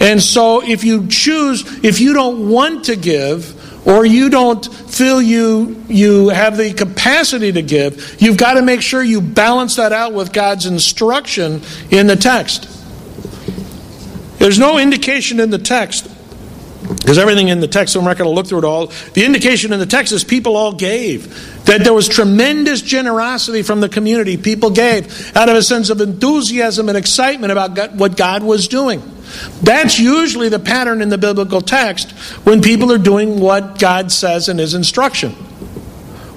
And 0.00 0.22
so 0.22 0.60
if 0.60 0.84
you 0.84 1.08
choose, 1.08 1.84
if 1.84 2.00
you 2.00 2.14
don't 2.14 2.48
want 2.48 2.84
to 2.86 2.96
give, 2.96 3.57
or 3.88 4.04
you 4.04 4.28
don't 4.28 4.64
feel 4.64 5.20
you 5.20 5.82
you 5.88 6.28
have 6.28 6.56
the 6.56 6.72
capacity 6.72 7.50
to 7.50 7.62
give, 7.62 8.20
you've 8.20 8.36
got 8.36 8.54
to 8.54 8.62
make 8.62 8.82
sure 8.82 9.02
you 9.02 9.20
balance 9.20 9.76
that 9.76 9.92
out 9.92 10.12
with 10.12 10.32
God's 10.32 10.66
instruction 10.66 11.62
in 11.90 12.06
the 12.06 12.16
text. 12.16 12.68
There's 14.38 14.58
no 14.58 14.78
indication 14.78 15.40
in 15.40 15.50
the 15.50 15.58
text, 15.58 16.08
because 16.82 17.18
everything 17.18 17.48
in 17.48 17.60
the 17.60 17.66
text, 17.66 17.96
I'm 17.96 18.04
not 18.04 18.16
going 18.18 18.28
to 18.30 18.34
look 18.34 18.46
through 18.46 18.58
it 18.58 18.64
all. 18.64 18.86
The 19.14 19.24
indication 19.24 19.72
in 19.72 19.80
the 19.80 19.86
text 19.86 20.12
is 20.12 20.22
people 20.22 20.56
all 20.56 20.72
gave. 20.72 21.57
That 21.68 21.84
there 21.84 21.94
was 21.94 22.08
tremendous 22.08 22.82
generosity 22.82 23.62
from 23.62 23.80
the 23.80 23.88
community. 23.88 24.36
People 24.36 24.70
gave 24.70 25.36
out 25.36 25.48
of 25.48 25.56
a 25.56 25.62
sense 25.62 25.90
of 25.90 26.00
enthusiasm 26.00 26.88
and 26.88 26.98
excitement 26.98 27.52
about 27.52 27.94
what 27.94 28.16
God 28.16 28.42
was 28.42 28.68
doing. 28.68 29.02
That's 29.62 29.98
usually 29.98 30.48
the 30.48 30.58
pattern 30.58 31.02
in 31.02 31.10
the 31.10 31.18
biblical 31.18 31.60
text 31.60 32.12
when 32.44 32.62
people 32.62 32.90
are 32.90 32.98
doing 32.98 33.38
what 33.38 33.78
God 33.78 34.10
says 34.10 34.48
in 34.48 34.58
His 34.58 34.74
instruction. 34.74 35.32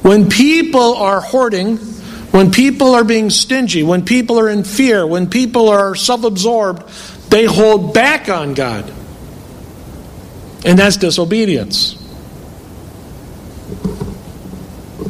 When 0.01 0.29
people 0.29 0.95
are 0.95 1.21
hoarding, 1.21 1.77
when 1.77 2.51
people 2.51 2.95
are 2.95 3.03
being 3.03 3.29
stingy, 3.29 3.83
when 3.83 4.03
people 4.03 4.39
are 4.39 4.49
in 4.49 4.63
fear, 4.63 5.05
when 5.05 5.29
people 5.29 5.69
are 5.69 5.95
self 5.95 6.23
absorbed, 6.23 6.83
they 7.29 7.45
hold 7.45 7.93
back 7.93 8.27
on 8.29 8.53
God. 8.53 8.91
And 10.65 10.77
that's 10.77 10.97
disobedience. 10.97 12.00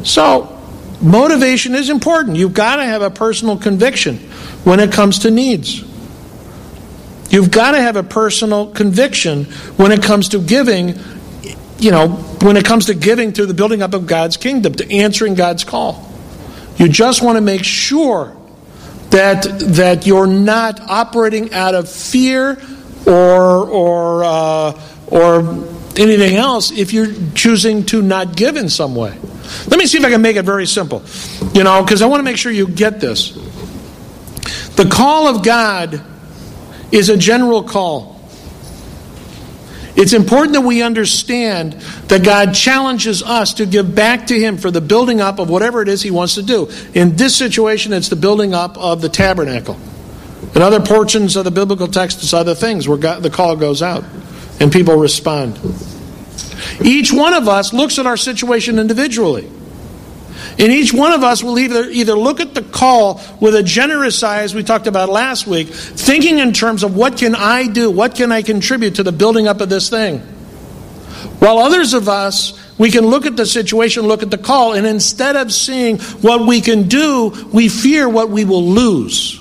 So, 0.04 0.60
motivation 1.00 1.74
is 1.74 1.90
important. 1.90 2.36
You've 2.36 2.54
got 2.54 2.76
to 2.76 2.84
have 2.84 3.02
a 3.02 3.10
personal 3.10 3.56
conviction 3.56 4.18
when 4.64 4.80
it 4.80 4.92
comes 4.92 5.20
to 5.20 5.30
needs. 5.30 5.82
You've 7.30 7.50
got 7.50 7.72
to 7.72 7.80
have 7.80 7.96
a 7.96 8.02
personal 8.02 8.66
conviction 8.66 9.44
when 9.76 9.90
it 9.90 10.02
comes 10.02 10.28
to 10.30 10.38
giving, 10.38 10.98
you 11.78 11.90
know, 11.90 12.08
when 12.42 12.56
it 12.56 12.64
comes 12.64 12.86
to 12.86 12.94
giving 12.94 13.32
to 13.32 13.46
the 13.46 13.54
building 13.54 13.82
up 13.82 13.94
of 13.94 14.06
God's 14.06 14.36
kingdom, 14.36 14.74
to 14.74 14.92
answering 14.92 15.34
God's 15.34 15.64
call. 15.64 16.12
You 16.76 16.88
just 16.88 17.22
want 17.22 17.36
to 17.36 17.40
make 17.40 17.64
sure 17.64 18.36
that 19.10 19.44
that 19.60 20.06
you're 20.06 20.26
not 20.26 20.80
operating 20.80 21.52
out 21.52 21.74
of 21.74 21.88
fear 21.88 22.60
or 23.06 23.68
or 23.68 24.24
uh, 24.24 24.80
or 25.06 25.81
anything 25.98 26.36
else 26.36 26.70
if 26.70 26.92
you're 26.92 27.12
choosing 27.34 27.84
to 27.86 28.02
not 28.02 28.36
give 28.36 28.56
in 28.56 28.68
some 28.68 28.94
way. 28.94 29.16
Let 29.66 29.78
me 29.78 29.86
see 29.86 29.98
if 29.98 30.04
I 30.04 30.10
can 30.10 30.22
make 30.22 30.36
it 30.36 30.44
very 30.44 30.66
simple. 30.66 31.02
You 31.54 31.64
know, 31.64 31.82
because 31.82 32.02
I 32.02 32.06
want 32.06 32.20
to 32.20 32.24
make 32.24 32.36
sure 32.36 32.52
you 32.52 32.68
get 32.68 33.00
this. 33.00 33.32
The 34.76 34.88
call 34.90 35.28
of 35.28 35.44
God 35.44 36.02
is 36.90 37.08
a 37.08 37.16
general 37.16 37.62
call. 37.62 38.12
It's 39.94 40.14
important 40.14 40.54
that 40.54 40.62
we 40.62 40.82
understand 40.82 41.74
that 42.08 42.24
God 42.24 42.54
challenges 42.54 43.22
us 43.22 43.54
to 43.54 43.66
give 43.66 43.94
back 43.94 44.28
to 44.28 44.38
Him 44.38 44.56
for 44.56 44.70
the 44.70 44.80
building 44.80 45.20
up 45.20 45.38
of 45.38 45.50
whatever 45.50 45.82
it 45.82 45.88
is 45.88 46.00
He 46.00 46.10
wants 46.10 46.36
to 46.36 46.42
do. 46.42 46.70
In 46.94 47.16
this 47.16 47.36
situation, 47.36 47.92
it's 47.92 48.08
the 48.08 48.16
building 48.16 48.54
up 48.54 48.78
of 48.78 49.02
the 49.02 49.10
tabernacle. 49.10 49.78
In 50.54 50.62
other 50.62 50.80
portions 50.80 51.36
of 51.36 51.44
the 51.44 51.50
biblical 51.50 51.88
text, 51.88 52.22
it's 52.22 52.32
other 52.32 52.54
things 52.54 52.88
where 52.88 52.98
God, 52.98 53.22
the 53.22 53.30
call 53.30 53.56
goes 53.56 53.82
out 53.82 54.04
and 54.62 54.72
people 54.72 54.94
respond. 54.94 55.58
Each 56.80 57.12
one 57.12 57.34
of 57.34 57.48
us 57.48 57.72
looks 57.72 57.98
at 57.98 58.06
our 58.06 58.16
situation 58.16 58.78
individually. 58.78 59.50
And 60.58 60.70
each 60.70 60.92
one 60.92 61.12
of 61.12 61.24
us 61.24 61.42
will 61.42 61.58
either, 61.58 61.84
either 61.84 62.14
look 62.14 62.38
at 62.38 62.54
the 62.54 62.62
call 62.62 63.20
with 63.40 63.56
a 63.56 63.62
generous 63.62 64.22
eye, 64.22 64.42
as 64.42 64.54
we 64.54 64.62
talked 64.62 64.86
about 64.86 65.08
last 65.08 65.48
week, 65.48 65.68
thinking 65.68 66.38
in 66.38 66.52
terms 66.52 66.84
of 66.84 66.94
what 66.94 67.18
can 67.18 67.34
I 67.34 67.66
do? 67.66 67.90
What 67.90 68.14
can 68.14 68.30
I 68.30 68.42
contribute 68.42 68.96
to 68.96 69.02
the 69.02 69.10
building 69.10 69.48
up 69.48 69.60
of 69.60 69.68
this 69.68 69.90
thing? 69.90 70.20
While 71.40 71.58
others 71.58 71.92
of 71.92 72.08
us, 72.08 72.58
we 72.78 72.90
can 72.90 73.06
look 73.06 73.26
at 73.26 73.36
the 73.36 73.46
situation, 73.46 74.04
look 74.04 74.22
at 74.22 74.30
the 74.30 74.38
call, 74.38 74.74
and 74.74 74.86
instead 74.86 75.34
of 75.34 75.52
seeing 75.52 75.98
what 75.98 76.46
we 76.46 76.60
can 76.60 76.86
do, 76.86 77.48
we 77.52 77.68
fear 77.68 78.08
what 78.08 78.30
we 78.30 78.44
will 78.44 78.64
lose. 78.64 79.40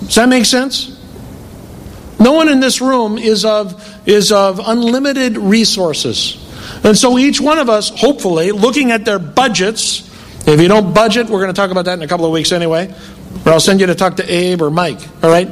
Does 0.00 0.14
that 0.14 0.30
make 0.30 0.46
sense? 0.46 0.91
No 2.22 2.32
one 2.32 2.48
in 2.48 2.60
this 2.60 2.80
room 2.80 3.18
is 3.18 3.44
of, 3.44 4.08
is 4.08 4.30
of 4.32 4.60
unlimited 4.64 5.36
resources. 5.36 6.38
And 6.84 6.96
so 6.96 7.18
each 7.18 7.40
one 7.40 7.58
of 7.58 7.68
us, 7.68 7.90
hopefully, 7.90 8.52
looking 8.52 8.92
at 8.92 9.04
their 9.04 9.18
budgets, 9.18 10.08
if 10.46 10.60
you 10.60 10.68
don't 10.68 10.94
budget, 10.94 11.28
we're 11.28 11.40
going 11.40 11.52
to 11.52 11.60
talk 11.60 11.70
about 11.70 11.86
that 11.86 11.94
in 11.94 12.02
a 12.02 12.08
couple 12.08 12.26
of 12.26 12.32
weeks 12.32 12.52
anyway. 12.52 12.94
Or 13.44 13.52
I'll 13.52 13.60
send 13.60 13.80
you 13.80 13.86
to 13.86 13.94
talk 13.94 14.16
to 14.16 14.32
Abe 14.32 14.62
or 14.62 14.70
Mike. 14.70 15.00
All 15.22 15.30
right? 15.30 15.48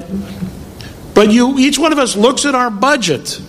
But 1.15 1.33
you, 1.33 1.59
each 1.59 1.79
one 1.79 1.93
of 1.93 1.99
us 1.99 2.17
looks 2.17 2.45
at 2.45 2.55
our 2.55 2.71
budget 2.71 3.41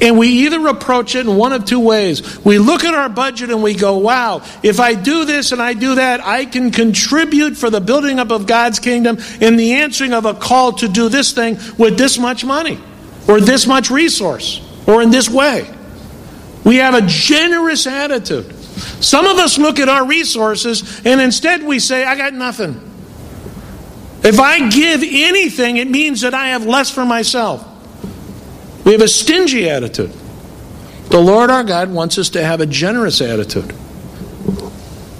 And 0.00 0.18
we 0.18 0.28
either 0.28 0.66
approach 0.66 1.14
it 1.14 1.26
in 1.26 1.36
one 1.36 1.52
of 1.52 1.64
two 1.64 1.80
ways. 1.80 2.44
We 2.44 2.58
look 2.58 2.84
at 2.84 2.92
our 2.92 3.08
budget 3.08 3.50
and 3.50 3.62
we 3.62 3.74
go, 3.74 3.96
wow, 3.96 4.42
if 4.62 4.78
I 4.78 4.94
do 4.94 5.24
this 5.24 5.52
and 5.52 5.62
I 5.62 5.72
do 5.72 5.94
that, 5.94 6.20
I 6.20 6.44
can 6.44 6.70
contribute 6.70 7.56
for 7.56 7.70
the 7.70 7.80
building 7.80 8.18
up 8.18 8.30
of 8.30 8.46
God's 8.46 8.78
kingdom 8.78 9.18
in 9.40 9.56
the 9.56 9.74
answering 9.74 10.12
of 10.12 10.26
a 10.26 10.34
call 10.34 10.72
to 10.74 10.88
do 10.88 11.08
this 11.08 11.32
thing 11.32 11.58
with 11.78 11.96
this 11.96 12.18
much 12.18 12.44
money 12.44 12.78
or 13.26 13.40
this 13.40 13.66
much 13.66 13.90
resource 13.90 14.60
or 14.86 15.00
in 15.02 15.10
this 15.10 15.30
way. 15.30 15.68
We 16.64 16.76
have 16.76 16.94
a 16.94 17.06
generous 17.06 17.86
attitude. 17.86 18.54
Some 19.02 19.26
of 19.26 19.38
us 19.38 19.56
look 19.56 19.78
at 19.78 19.88
our 19.88 20.06
resources 20.06 21.00
and 21.06 21.20
instead 21.22 21.62
we 21.62 21.78
say, 21.78 22.04
I 22.04 22.16
got 22.16 22.34
nothing. 22.34 22.82
If 24.22 24.40
I 24.40 24.68
give 24.68 25.02
anything, 25.02 25.78
it 25.78 25.88
means 25.88 26.20
that 26.20 26.34
I 26.34 26.48
have 26.48 26.66
less 26.66 26.90
for 26.90 27.04
myself. 27.06 27.64
We 28.86 28.92
have 28.92 29.02
a 29.02 29.08
stingy 29.08 29.68
attitude. 29.68 30.12
The 31.08 31.20
Lord 31.20 31.50
our 31.50 31.64
God 31.64 31.90
wants 31.90 32.18
us 32.18 32.30
to 32.30 32.44
have 32.44 32.60
a 32.60 32.66
generous 32.66 33.20
attitude. 33.20 33.74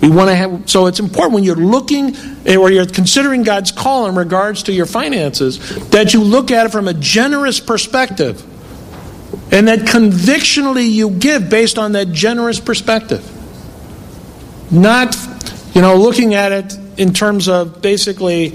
We 0.00 0.08
want 0.08 0.30
to 0.30 0.36
have 0.36 0.70
so 0.70 0.86
it's 0.86 1.00
important 1.00 1.34
when 1.34 1.42
you're 1.42 1.56
looking 1.56 2.14
eh, 2.46 2.56
or 2.56 2.70
you're 2.70 2.86
considering 2.86 3.42
God's 3.42 3.72
call 3.72 4.06
in 4.06 4.14
regards 4.14 4.62
to 4.64 4.72
your 4.72 4.86
finances 4.86 5.58
that 5.88 6.14
you 6.14 6.22
look 6.22 6.52
at 6.52 6.66
it 6.66 6.68
from 6.70 6.86
a 6.86 6.94
generous 6.94 7.58
perspective. 7.58 8.40
And 9.52 9.66
that 9.66 9.88
convictionally 9.88 10.84
you 10.84 11.10
give 11.10 11.50
based 11.50 11.76
on 11.76 11.92
that 11.92 12.12
generous 12.12 12.60
perspective. 12.60 13.28
Not, 14.70 15.16
you 15.74 15.82
know, 15.82 15.96
looking 15.96 16.34
at 16.34 16.52
it 16.52 16.78
in 16.98 17.12
terms 17.12 17.48
of 17.48 17.82
basically 17.82 18.54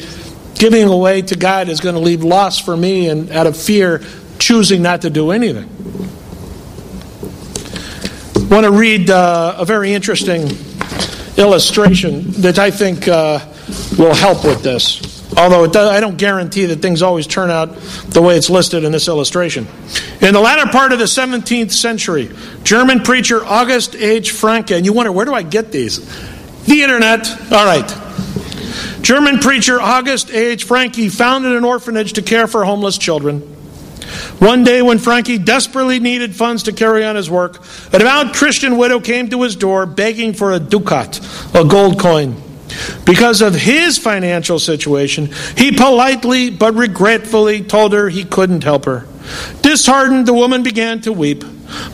giving 0.55 0.87
away 0.87 1.23
to 1.23 1.35
God 1.35 1.67
is 1.67 1.81
going 1.81 1.95
to 1.95 2.01
leave 2.01 2.23
loss 2.23 2.59
for 2.59 2.77
me 2.77 3.09
and 3.09 3.29
out 3.31 3.47
of 3.47 3.57
fear 3.57 4.01
choosing 4.41 4.81
not 4.81 5.01
to 5.01 5.10
do 5.10 5.31
anything. 5.31 5.69
I 8.36 8.53
want 8.53 8.65
to 8.65 8.71
read 8.71 9.10
uh, 9.10 9.55
a 9.57 9.63
very 9.63 9.93
interesting 9.93 10.50
illustration 11.38 12.31
that 12.41 12.60
I 12.60 12.71
think 12.71 13.07
uh, 13.07 13.39
will 13.98 14.15
help 14.15 14.43
with 14.43 14.63
this. 14.63 15.21
Although 15.38 15.65
does, 15.67 15.89
I 15.89 16.01
don't 16.01 16.17
guarantee 16.17 16.65
that 16.65 16.81
things 16.81 17.01
always 17.01 17.25
turn 17.25 17.50
out 17.50 17.75
the 18.10 18.21
way 18.21 18.36
it's 18.36 18.50
listed 18.50 18.83
in 18.83 18.91
this 18.91 19.07
illustration. 19.07 19.67
In 20.21 20.33
the 20.33 20.41
latter 20.41 20.69
part 20.69 20.91
of 20.91 21.00
the 21.00 21.05
17th 21.05 21.71
century, 21.71 22.29
German 22.63 23.00
preacher 23.00 23.45
August 23.45 23.95
H. 23.95 24.33
Francke, 24.33 24.75
and 24.75 24.86
you 24.86 24.91
wonder, 24.91 25.12
where 25.12 25.25
do 25.25 25.33
I 25.33 25.43
get 25.43 25.71
these? 25.71 26.00
The 26.65 26.83
internet. 26.83 27.29
All 27.51 27.65
right. 27.65 27.88
German 29.01 29.39
preacher 29.39 29.79
August 29.79 30.29
H. 30.31 30.67
Francke 30.67 31.10
founded 31.10 31.53
an 31.53 31.63
orphanage 31.63 32.13
to 32.13 32.21
care 32.21 32.48
for 32.48 32.65
homeless 32.65 32.98
children. 32.98 33.60
One 34.41 34.63
day, 34.63 34.81
when 34.81 34.98
Frankie 34.98 35.38
desperately 35.38 36.00
needed 36.00 36.36
funds 36.36 36.63
to 36.63 36.74
carry 36.74 37.05
on 37.05 37.15
his 37.15 37.29
work, 37.29 37.63
a 37.93 38.00
devout 38.00 38.33
Christian 38.33 38.75
widow 38.75 39.00
came 39.00 39.29
to 39.29 39.43
his 39.43 39.55
door 39.55 39.86
begging 39.86 40.33
for 40.33 40.51
a 40.51 40.60
ducat, 40.60 41.19
a 41.53 41.63
gold 41.63 42.00
coin. 42.00 42.41
Because 43.05 43.41
of 43.41 43.53
his 43.53 44.00
financial 44.00 44.57
situation, 44.57 45.29
he 45.55 45.71
politely 45.71 46.50
but 46.50 46.74
regretfully 46.74 47.62
told 47.62 47.93
her 47.93 48.10
he 48.10 48.24
couldn't 48.24 48.63
help 48.63 48.86
her. 48.86 49.05
Disheartened, 49.62 50.25
the 50.25 50.33
woman 50.33 50.63
began 50.63 51.01
to 51.01 51.13
weep. 51.13 51.43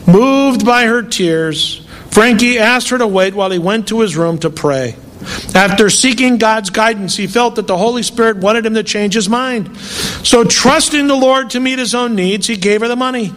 Moved 0.06 0.64
by 0.64 0.86
her 0.86 1.02
tears, 1.02 1.86
Frankie 2.10 2.58
asked 2.58 2.88
her 2.88 2.96
to 2.96 3.06
wait 3.06 3.34
while 3.34 3.50
he 3.50 3.58
went 3.58 3.88
to 3.88 4.00
his 4.00 4.16
room 4.16 4.38
to 4.38 4.48
pray. 4.48 4.96
After 5.54 5.90
seeking 5.90 6.38
God's 6.38 6.70
guidance, 6.70 7.16
he 7.16 7.26
felt 7.26 7.56
that 7.56 7.66
the 7.66 7.76
Holy 7.76 8.02
Spirit 8.02 8.38
wanted 8.38 8.66
him 8.66 8.74
to 8.74 8.82
change 8.82 9.14
his 9.14 9.28
mind. 9.28 9.76
So, 9.76 10.44
trusting 10.44 11.06
the 11.06 11.16
Lord 11.16 11.50
to 11.50 11.60
meet 11.60 11.78
his 11.78 11.94
own 11.94 12.14
needs, 12.14 12.46
he 12.46 12.56
gave 12.56 12.80
her 12.80 12.88
the 12.88 12.96
money. 12.96 13.32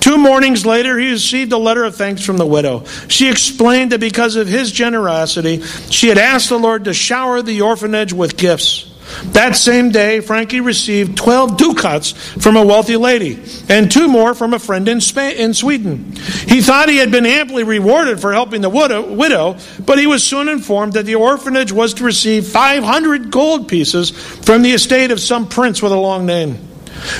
Two 0.00 0.18
mornings 0.18 0.66
later, 0.66 0.98
he 0.98 1.12
received 1.12 1.52
a 1.52 1.58
letter 1.58 1.84
of 1.84 1.94
thanks 1.94 2.24
from 2.24 2.36
the 2.36 2.46
widow. 2.46 2.84
She 3.08 3.30
explained 3.30 3.92
that 3.92 4.00
because 4.00 4.36
of 4.36 4.48
his 4.48 4.72
generosity, 4.72 5.62
she 5.90 6.08
had 6.08 6.18
asked 6.18 6.48
the 6.48 6.58
Lord 6.58 6.84
to 6.84 6.94
shower 6.94 7.42
the 7.42 7.62
orphanage 7.62 8.12
with 8.12 8.36
gifts. 8.36 8.89
That 9.32 9.56
same 9.56 9.90
day, 9.90 10.20
Frankie 10.20 10.60
received 10.60 11.16
12 11.16 11.56
ducats 11.56 12.12
from 12.12 12.56
a 12.56 12.64
wealthy 12.64 12.96
lady 12.96 13.42
and 13.68 13.90
two 13.90 14.08
more 14.08 14.34
from 14.34 14.54
a 14.54 14.58
friend 14.58 14.88
in, 14.88 15.00
in 15.18 15.54
Sweden. 15.54 16.12
He 16.46 16.60
thought 16.60 16.88
he 16.88 16.96
had 16.96 17.10
been 17.10 17.26
amply 17.26 17.64
rewarded 17.64 18.20
for 18.20 18.32
helping 18.32 18.60
the 18.60 18.70
widow, 18.70 19.12
widow, 19.14 19.56
but 19.84 19.98
he 19.98 20.06
was 20.06 20.22
soon 20.22 20.48
informed 20.48 20.94
that 20.94 21.06
the 21.06 21.16
orphanage 21.16 21.72
was 21.72 21.94
to 21.94 22.04
receive 22.04 22.46
500 22.46 23.30
gold 23.30 23.68
pieces 23.68 24.10
from 24.10 24.62
the 24.62 24.72
estate 24.72 25.10
of 25.10 25.20
some 25.20 25.48
prince 25.48 25.82
with 25.82 25.92
a 25.92 25.96
long 25.96 26.26
name. 26.26 26.54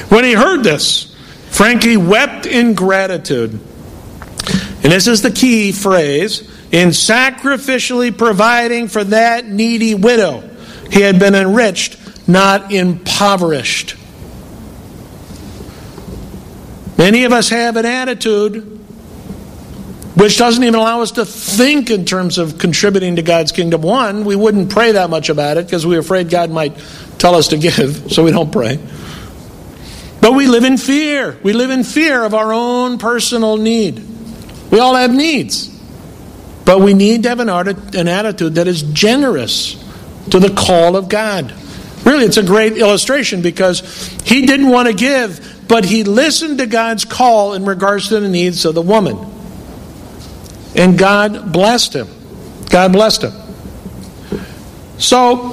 When 0.08 0.24
he 0.24 0.32
heard 0.32 0.62
this, 0.62 1.14
Frankie 1.50 1.96
wept 1.96 2.46
in 2.46 2.74
gratitude. 2.74 3.52
And 4.82 4.92
this 4.92 5.06
is 5.06 5.22
the 5.22 5.30
key 5.30 5.72
phrase 5.72 6.40
in 6.72 6.88
sacrificially 6.88 8.16
providing 8.16 8.88
for 8.88 9.04
that 9.04 9.46
needy 9.46 9.94
widow. 9.94 10.49
He 10.90 11.00
had 11.00 11.18
been 11.18 11.34
enriched, 11.34 12.28
not 12.28 12.72
impoverished. 12.72 13.96
Many 16.98 17.24
of 17.24 17.32
us 17.32 17.48
have 17.48 17.76
an 17.76 17.86
attitude 17.86 18.78
which 20.20 20.36
doesn't 20.36 20.62
even 20.62 20.74
allow 20.74 21.00
us 21.00 21.12
to 21.12 21.24
think 21.24 21.88
in 21.88 22.04
terms 22.04 22.36
of 22.36 22.58
contributing 22.58 23.16
to 23.16 23.22
God's 23.22 23.52
kingdom. 23.52 23.80
One, 23.80 24.24
we 24.24 24.36
wouldn't 24.36 24.70
pray 24.70 24.92
that 24.92 25.08
much 25.08 25.30
about 25.30 25.56
it 25.56 25.64
because 25.64 25.86
we're 25.86 26.00
afraid 26.00 26.28
God 26.28 26.50
might 26.50 26.76
tell 27.16 27.34
us 27.34 27.48
to 27.48 27.56
give, 27.56 28.06
so 28.12 28.24
we 28.24 28.30
don't 28.30 28.52
pray. 28.52 28.78
But 30.20 30.34
we 30.34 30.46
live 30.46 30.64
in 30.64 30.76
fear. 30.76 31.38
We 31.42 31.54
live 31.54 31.70
in 31.70 31.84
fear 31.84 32.22
of 32.22 32.34
our 32.34 32.52
own 32.52 32.98
personal 32.98 33.56
need. 33.56 34.04
We 34.70 34.78
all 34.78 34.94
have 34.94 35.14
needs. 35.14 35.68
But 36.66 36.80
we 36.80 36.92
need 36.92 37.22
to 37.22 37.30
have 37.30 37.40
an, 37.40 37.48
attitude 37.48 38.56
that 38.56 38.68
is 38.68 38.82
generous 38.82 39.79
to 40.30 40.38
the 40.38 40.50
call 40.50 40.96
of 40.96 41.08
God. 41.08 41.54
Really, 42.04 42.24
it's 42.24 42.38
a 42.38 42.42
great 42.42 42.76
illustration 42.76 43.42
because 43.42 44.08
he 44.24 44.46
didn't 44.46 44.68
want 44.68 44.88
to 44.88 44.94
give, 44.94 45.64
but 45.68 45.84
he 45.84 46.04
listened 46.04 46.58
to 46.58 46.66
God's 46.66 47.04
call 47.04 47.54
in 47.54 47.64
regards 47.64 48.08
to 48.08 48.20
the 48.20 48.28
needs 48.28 48.64
of 48.64 48.74
the 48.74 48.82
woman. 48.82 49.18
And 50.74 50.98
God 50.98 51.52
blessed 51.52 51.94
him. 51.94 52.08
God 52.70 52.92
blessed 52.92 53.24
him. 53.24 53.32
So, 54.98 55.50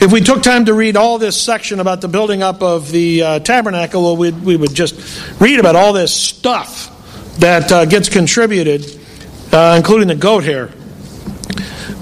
if 0.00 0.12
we 0.12 0.20
took 0.20 0.42
time 0.42 0.66
to 0.66 0.74
read 0.74 0.96
all 0.96 1.18
this 1.18 1.40
section 1.40 1.80
about 1.80 2.00
the 2.00 2.08
building 2.08 2.42
up 2.42 2.62
of 2.62 2.90
the 2.90 3.22
uh, 3.22 3.38
tabernacle, 3.40 4.02
well, 4.02 4.16
we, 4.16 4.32
we 4.32 4.56
would 4.56 4.74
just 4.74 5.40
read 5.40 5.58
about 5.58 5.76
all 5.76 5.92
this 5.92 6.14
stuff 6.14 6.90
that 7.38 7.72
uh, 7.72 7.84
gets 7.86 8.08
contributed, 8.08 9.00
uh, 9.52 9.74
including 9.76 10.08
the 10.08 10.14
goat 10.14 10.44
hair. 10.44 10.70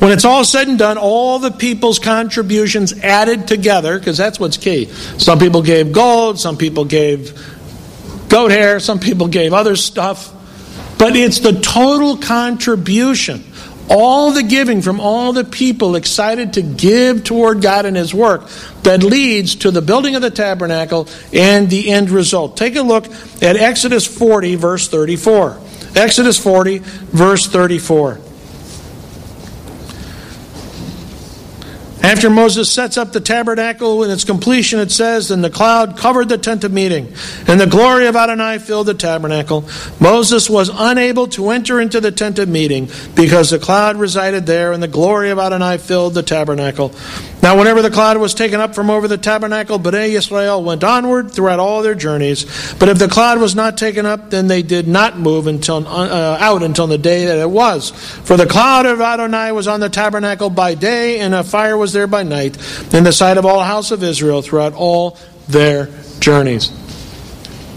When 0.02 0.10
it's 0.10 0.24
all 0.24 0.44
said 0.44 0.66
and 0.66 0.76
done, 0.76 0.98
all 0.98 1.38
the 1.38 1.52
people's 1.52 2.00
contributions 2.00 2.92
added 2.92 3.46
together, 3.46 3.96
because 4.00 4.16
that's 4.16 4.40
what's 4.40 4.56
key. 4.56 4.86
Some 4.86 5.38
people 5.38 5.62
gave 5.62 5.92
gold, 5.92 6.40
some 6.40 6.56
people 6.56 6.84
gave 6.84 7.40
goat 8.28 8.50
hair, 8.50 8.80
some 8.80 8.98
people 8.98 9.28
gave 9.28 9.52
other 9.52 9.76
stuff. 9.76 10.34
But 10.98 11.14
it's 11.14 11.38
the 11.38 11.52
total 11.52 12.16
contribution, 12.16 13.44
all 13.88 14.32
the 14.32 14.42
giving 14.42 14.82
from 14.82 14.98
all 14.98 15.32
the 15.32 15.44
people 15.44 15.94
excited 15.94 16.54
to 16.54 16.62
give 16.62 17.22
toward 17.22 17.62
God 17.62 17.86
and 17.86 17.96
His 17.96 18.12
work 18.12 18.48
that 18.82 19.04
leads 19.04 19.54
to 19.54 19.70
the 19.70 19.82
building 19.82 20.16
of 20.16 20.22
the 20.22 20.32
tabernacle 20.32 21.06
and 21.32 21.70
the 21.70 21.92
end 21.92 22.10
result. 22.10 22.56
Take 22.56 22.74
a 22.74 22.82
look 22.82 23.06
at 23.40 23.54
Exodus 23.54 24.04
40, 24.04 24.56
verse 24.56 24.88
34. 24.88 25.60
Exodus 25.94 26.42
40, 26.42 26.78
verse 26.78 27.46
34. 27.46 28.31
After 32.12 32.28
Moses 32.28 32.70
sets 32.70 32.98
up 32.98 33.12
the 33.12 33.22
tabernacle 33.22 34.04
in 34.04 34.10
its 34.10 34.24
completion, 34.24 34.78
it 34.80 34.90
says, 34.90 35.30
And 35.30 35.42
the 35.42 35.48
cloud 35.48 35.96
covered 35.96 36.28
the 36.28 36.36
tent 36.36 36.62
of 36.62 36.70
meeting, 36.70 37.10
and 37.48 37.58
the 37.58 37.66
glory 37.66 38.06
of 38.06 38.16
Adonai 38.16 38.58
filled 38.58 38.88
the 38.88 38.92
tabernacle. 38.92 39.64
Moses 39.98 40.50
was 40.50 40.70
unable 40.70 41.26
to 41.28 41.48
enter 41.48 41.80
into 41.80 42.02
the 42.02 42.12
tent 42.12 42.38
of 42.38 42.50
meeting 42.50 42.90
because 43.14 43.48
the 43.48 43.58
cloud 43.58 43.96
resided 43.96 44.44
there, 44.44 44.72
and 44.72 44.82
the 44.82 44.88
glory 44.88 45.30
of 45.30 45.38
Adonai 45.38 45.78
filled 45.78 46.12
the 46.12 46.22
tabernacle. 46.22 46.92
Now, 47.42 47.58
whenever 47.58 47.82
the 47.82 47.90
cloud 47.90 48.18
was 48.18 48.34
taken 48.34 48.60
up 48.60 48.74
from 48.74 48.90
over 48.90 49.08
the 49.08 49.18
tabernacle, 49.18 49.80
Bnei 49.80 50.10
Israel 50.10 50.62
went 50.62 50.84
onward 50.84 51.32
throughout 51.32 51.58
all 51.58 51.82
their 51.82 51.96
journeys. 51.96 52.44
But 52.74 52.88
if 52.88 52.98
the 52.98 53.08
cloud 53.08 53.40
was 53.40 53.56
not 53.56 53.76
taken 53.76 54.06
up, 54.06 54.30
then 54.30 54.46
they 54.46 54.62
did 54.62 54.86
not 54.86 55.18
move 55.18 55.48
until, 55.48 55.88
uh, 55.88 56.36
out 56.38 56.62
until 56.62 56.86
the 56.86 56.98
day 56.98 57.24
that 57.24 57.38
it 57.38 57.50
was. 57.50 57.90
For 57.90 58.36
the 58.36 58.46
cloud 58.46 58.86
of 58.86 59.00
Adonai 59.00 59.50
was 59.50 59.66
on 59.66 59.80
the 59.80 59.88
tabernacle 59.88 60.50
by 60.50 60.74
day, 60.74 61.18
and 61.18 61.34
a 61.34 61.42
fire 61.42 61.76
was 61.76 61.92
there 61.92 62.01
by 62.06 62.22
night, 62.22 62.56
in 62.94 63.04
the 63.04 63.12
sight 63.12 63.38
of 63.38 63.46
all 63.46 63.60
house 63.60 63.90
of 63.90 64.02
Israel 64.02 64.42
throughout 64.42 64.74
all 64.74 65.18
their 65.48 65.88
journeys. 66.20 66.70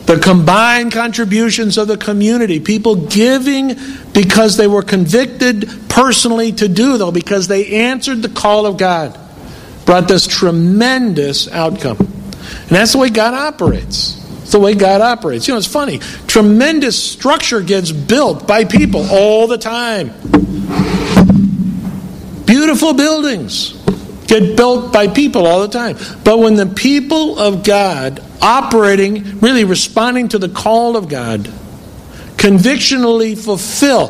The 0.05 0.19
combined 0.19 0.91
contributions 0.91 1.79
of 1.79 1.87
the 1.87 1.97
community, 1.97 2.59
people 2.59 3.07
giving 3.07 3.75
because 4.13 4.55
they 4.55 4.67
were 4.67 4.83
convicted 4.83 5.67
personally 5.89 6.51
to 6.53 6.67
do, 6.67 6.97
though, 6.97 7.11
because 7.11 7.47
they 7.47 7.87
answered 7.87 8.21
the 8.21 8.29
call 8.29 8.67
of 8.67 8.77
God, 8.77 9.17
brought 9.85 10.07
this 10.07 10.27
tremendous 10.27 11.51
outcome. 11.51 11.97
And 11.97 12.69
that's 12.69 12.91
the 12.91 12.99
way 12.99 13.09
God 13.09 13.33
operates. 13.33 14.21
It's 14.43 14.51
the 14.51 14.59
way 14.59 14.75
God 14.75 15.01
operates. 15.01 15.47
You 15.47 15.55
know, 15.55 15.57
it's 15.57 15.65
funny. 15.65 15.97
Tremendous 16.27 17.01
structure 17.03 17.61
gets 17.61 17.91
built 17.91 18.47
by 18.47 18.65
people 18.65 19.07
all 19.09 19.47
the 19.47 19.57
time. 19.57 20.09
Beautiful 22.45 22.93
buildings 22.93 23.73
get 24.27 24.57
built 24.57 24.91
by 24.91 25.07
people 25.07 25.45
all 25.45 25.61
the 25.61 25.67
time. 25.67 25.97
But 26.23 26.39
when 26.39 26.55
the 26.55 26.65
people 26.65 27.39
of 27.39 27.63
God 27.63 28.21
operating, 28.41 29.39
really 29.39 29.63
responding 29.63 30.29
to 30.29 30.39
the 30.39 30.49
call 30.49 30.97
of 30.97 31.07
God, 31.07 31.51
convictionally 32.37 33.35
fulfill 33.35 34.07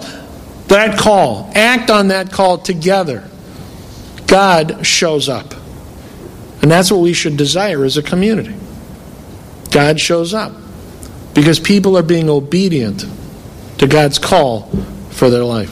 that 0.68 0.98
call, 0.98 1.52
act 1.56 1.90
on 1.90 2.10
that 2.10 2.32
call 2.32 2.58
together, 2.58 3.30
God 4.28 4.86
shows 4.86 5.30
up. 5.30 5.54
And 6.62 6.72
that's 6.72 6.92
what 6.92 7.02
we 7.02 7.14
should 7.14 7.38
desire 7.38 7.84
as 7.84 7.98
a 7.98 8.02
community. 8.02 8.56
God 9.72 10.00
shows 10.00 10.34
up 10.34 10.54
because 11.34 11.60
people 11.60 11.98
are 11.98 12.04
being 12.04 12.30
obedient 12.30 13.06
to 13.78 13.88
God's 13.88 14.18
call 14.18 14.64
for 15.12 15.30
their 15.30 15.44
life. 15.44 15.72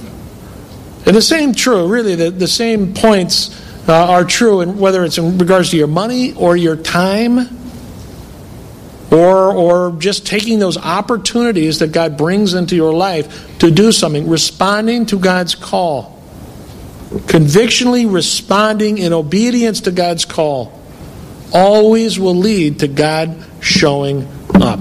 And 1.05 1.15
the 1.15 1.21
same 1.21 1.53
true, 1.53 1.87
really, 1.87 2.15
the, 2.15 2.29
the 2.29 2.47
same 2.47 2.93
points 2.93 3.59
uh, 3.87 3.93
are 3.93 4.23
true, 4.23 4.61
in, 4.61 4.79
whether 4.79 5.03
it's 5.03 5.17
in 5.17 5.37
regards 5.37 5.71
to 5.71 5.77
your 5.77 5.87
money 5.87 6.33
or 6.33 6.55
your 6.55 6.75
time 6.75 7.49
or, 9.11 9.53
or 9.53 9.91
just 9.99 10.25
taking 10.25 10.59
those 10.59 10.77
opportunities 10.77 11.79
that 11.79 11.91
God 11.91 12.17
brings 12.17 12.53
into 12.53 12.75
your 12.75 12.93
life 12.93 13.59
to 13.59 13.69
do 13.69 13.91
something, 13.91 14.27
responding 14.27 15.05
to 15.07 15.19
God's 15.19 15.53
call. 15.53 16.21
Convictionally 17.27 18.07
responding 18.07 18.97
in 18.97 19.13
obedience 19.13 19.81
to 19.81 19.91
God's 19.91 20.25
call 20.25 20.79
always 21.53 22.17
will 22.17 22.35
lead 22.35 22.79
to 22.79 22.87
God 22.87 23.45
showing 23.61 24.27
up. 24.55 24.79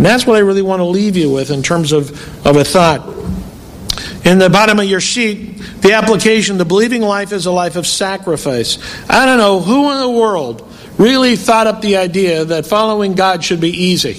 And 0.00 0.06
that's 0.06 0.26
what 0.26 0.36
I 0.36 0.40
really 0.40 0.62
want 0.62 0.80
to 0.80 0.84
leave 0.84 1.16
you 1.16 1.30
with 1.30 1.50
in 1.50 1.62
terms 1.62 1.92
of, 1.92 2.10
of 2.44 2.56
a 2.56 2.64
thought. 2.64 3.06
In 4.24 4.38
the 4.38 4.50
bottom 4.50 4.78
of 4.78 4.84
your 4.84 5.00
sheet, 5.00 5.58
the 5.80 5.94
application, 5.94 6.58
the 6.58 6.64
believing 6.64 7.02
life 7.02 7.32
is 7.32 7.46
a 7.46 7.50
life 7.50 7.76
of 7.76 7.86
sacrifice. 7.86 8.78
I 9.08 9.24
don't 9.24 9.38
know 9.38 9.60
who 9.60 9.90
in 9.92 10.00
the 10.00 10.10
world 10.10 10.66
really 10.98 11.36
thought 11.36 11.66
up 11.66 11.80
the 11.80 11.96
idea 11.96 12.44
that 12.44 12.66
following 12.66 13.14
God 13.14 13.42
should 13.42 13.60
be 13.60 13.70
easy. 13.70 14.14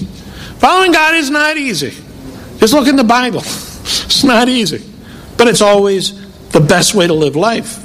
Following 0.58 0.92
God 0.92 1.16
is 1.16 1.30
not 1.30 1.58
easy. 1.58 1.94
Just 2.58 2.74
look 2.74 2.88
in 2.88 2.96
the 2.96 3.04
Bible. 3.04 3.44
It's 3.84 4.24
not 4.24 4.50
easy. 4.50 4.88
But 5.38 5.48
it's 5.48 5.62
always 5.62 6.14
the 6.50 6.60
best 6.60 6.94
way 6.94 7.08
to 7.08 7.14
live 7.14 7.36
life. 7.36 7.81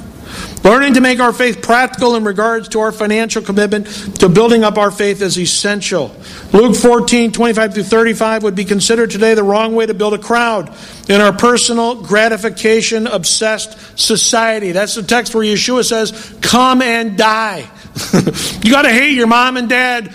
Learning 0.67 0.95
to 0.95 0.99
make 0.99 1.21
our 1.21 1.31
faith 1.31 1.61
practical 1.61 2.17
in 2.17 2.25
regards 2.25 2.67
to 2.67 2.81
our 2.81 2.91
financial 2.91 3.41
commitment 3.41 3.87
to 4.19 4.27
building 4.27 4.65
up 4.65 4.77
our 4.77 4.91
faith 4.91 5.21
is 5.21 5.39
essential. 5.39 6.13
Luke 6.51 6.75
14, 6.75 7.31
25 7.31 7.73
through 7.73 7.83
35 7.83 8.43
would 8.43 8.55
be 8.55 8.65
considered 8.65 9.09
today 9.09 9.33
the 9.33 9.43
wrong 9.43 9.75
way 9.75 9.85
to 9.85 9.93
build 9.93 10.13
a 10.13 10.17
crowd 10.17 10.75
in 11.07 11.21
our 11.21 11.31
personal 11.31 12.03
gratification 12.03 13.07
obsessed 13.07 13.97
society. 13.97 14.73
That's 14.73 14.95
the 14.95 15.03
text 15.03 15.33
where 15.33 15.45
Yeshua 15.45 15.85
says, 15.85 16.37
Come 16.41 16.81
and 16.81 17.17
die. 17.17 17.59
you 18.61 18.69
got 18.69 18.81
to 18.81 18.91
hate 18.91 19.13
your 19.13 19.27
mom 19.27 19.55
and 19.55 19.69
dad 19.69 20.13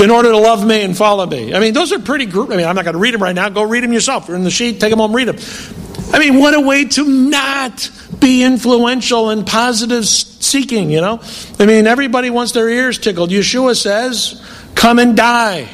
in 0.00 0.10
order 0.10 0.30
to 0.30 0.38
love 0.38 0.66
me 0.66 0.80
and 0.80 0.96
follow 0.96 1.26
me. 1.26 1.52
I 1.52 1.60
mean, 1.60 1.74
those 1.74 1.92
are 1.92 1.98
pretty. 1.98 2.24
I 2.24 2.46
mean, 2.56 2.66
I'm 2.66 2.76
not 2.76 2.86
going 2.86 2.94
to 2.94 2.98
read 2.98 3.12
them 3.12 3.22
right 3.22 3.34
now. 3.34 3.50
Go 3.50 3.64
read 3.64 3.84
them 3.84 3.92
yourself. 3.92 4.26
They're 4.26 4.36
in 4.36 4.44
the 4.44 4.50
sheet. 4.50 4.80
Take 4.80 4.88
them 4.88 5.00
home, 5.00 5.14
read 5.14 5.28
them. 5.28 5.83
I 6.14 6.20
mean, 6.20 6.38
what 6.38 6.54
a 6.54 6.60
way 6.60 6.84
to 6.84 7.04
not 7.04 7.90
be 8.20 8.44
influential 8.44 9.30
and 9.30 9.44
positive 9.44 10.06
seeking, 10.06 10.88
you 10.88 11.00
know? 11.00 11.20
I 11.58 11.66
mean, 11.66 11.88
everybody 11.88 12.30
wants 12.30 12.52
their 12.52 12.68
ears 12.68 12.98
tickled. 12.98 13.30
Yeshua 13.30 13.74
says, 13.74 14.40
Come 14.76 15.00
and 15.00 15.16
die. 15.16 15.68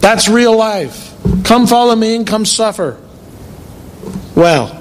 That's 0.00 0.28
real 0.28 0.54
life. 0.54 1.16
Come 1.44 1.66
follow 1.66 1.96
me 1.96 2.14
and 2.14 2.26
come 2.26 2.44
suffer. 2.44 3.00
Well, 4.34 4.76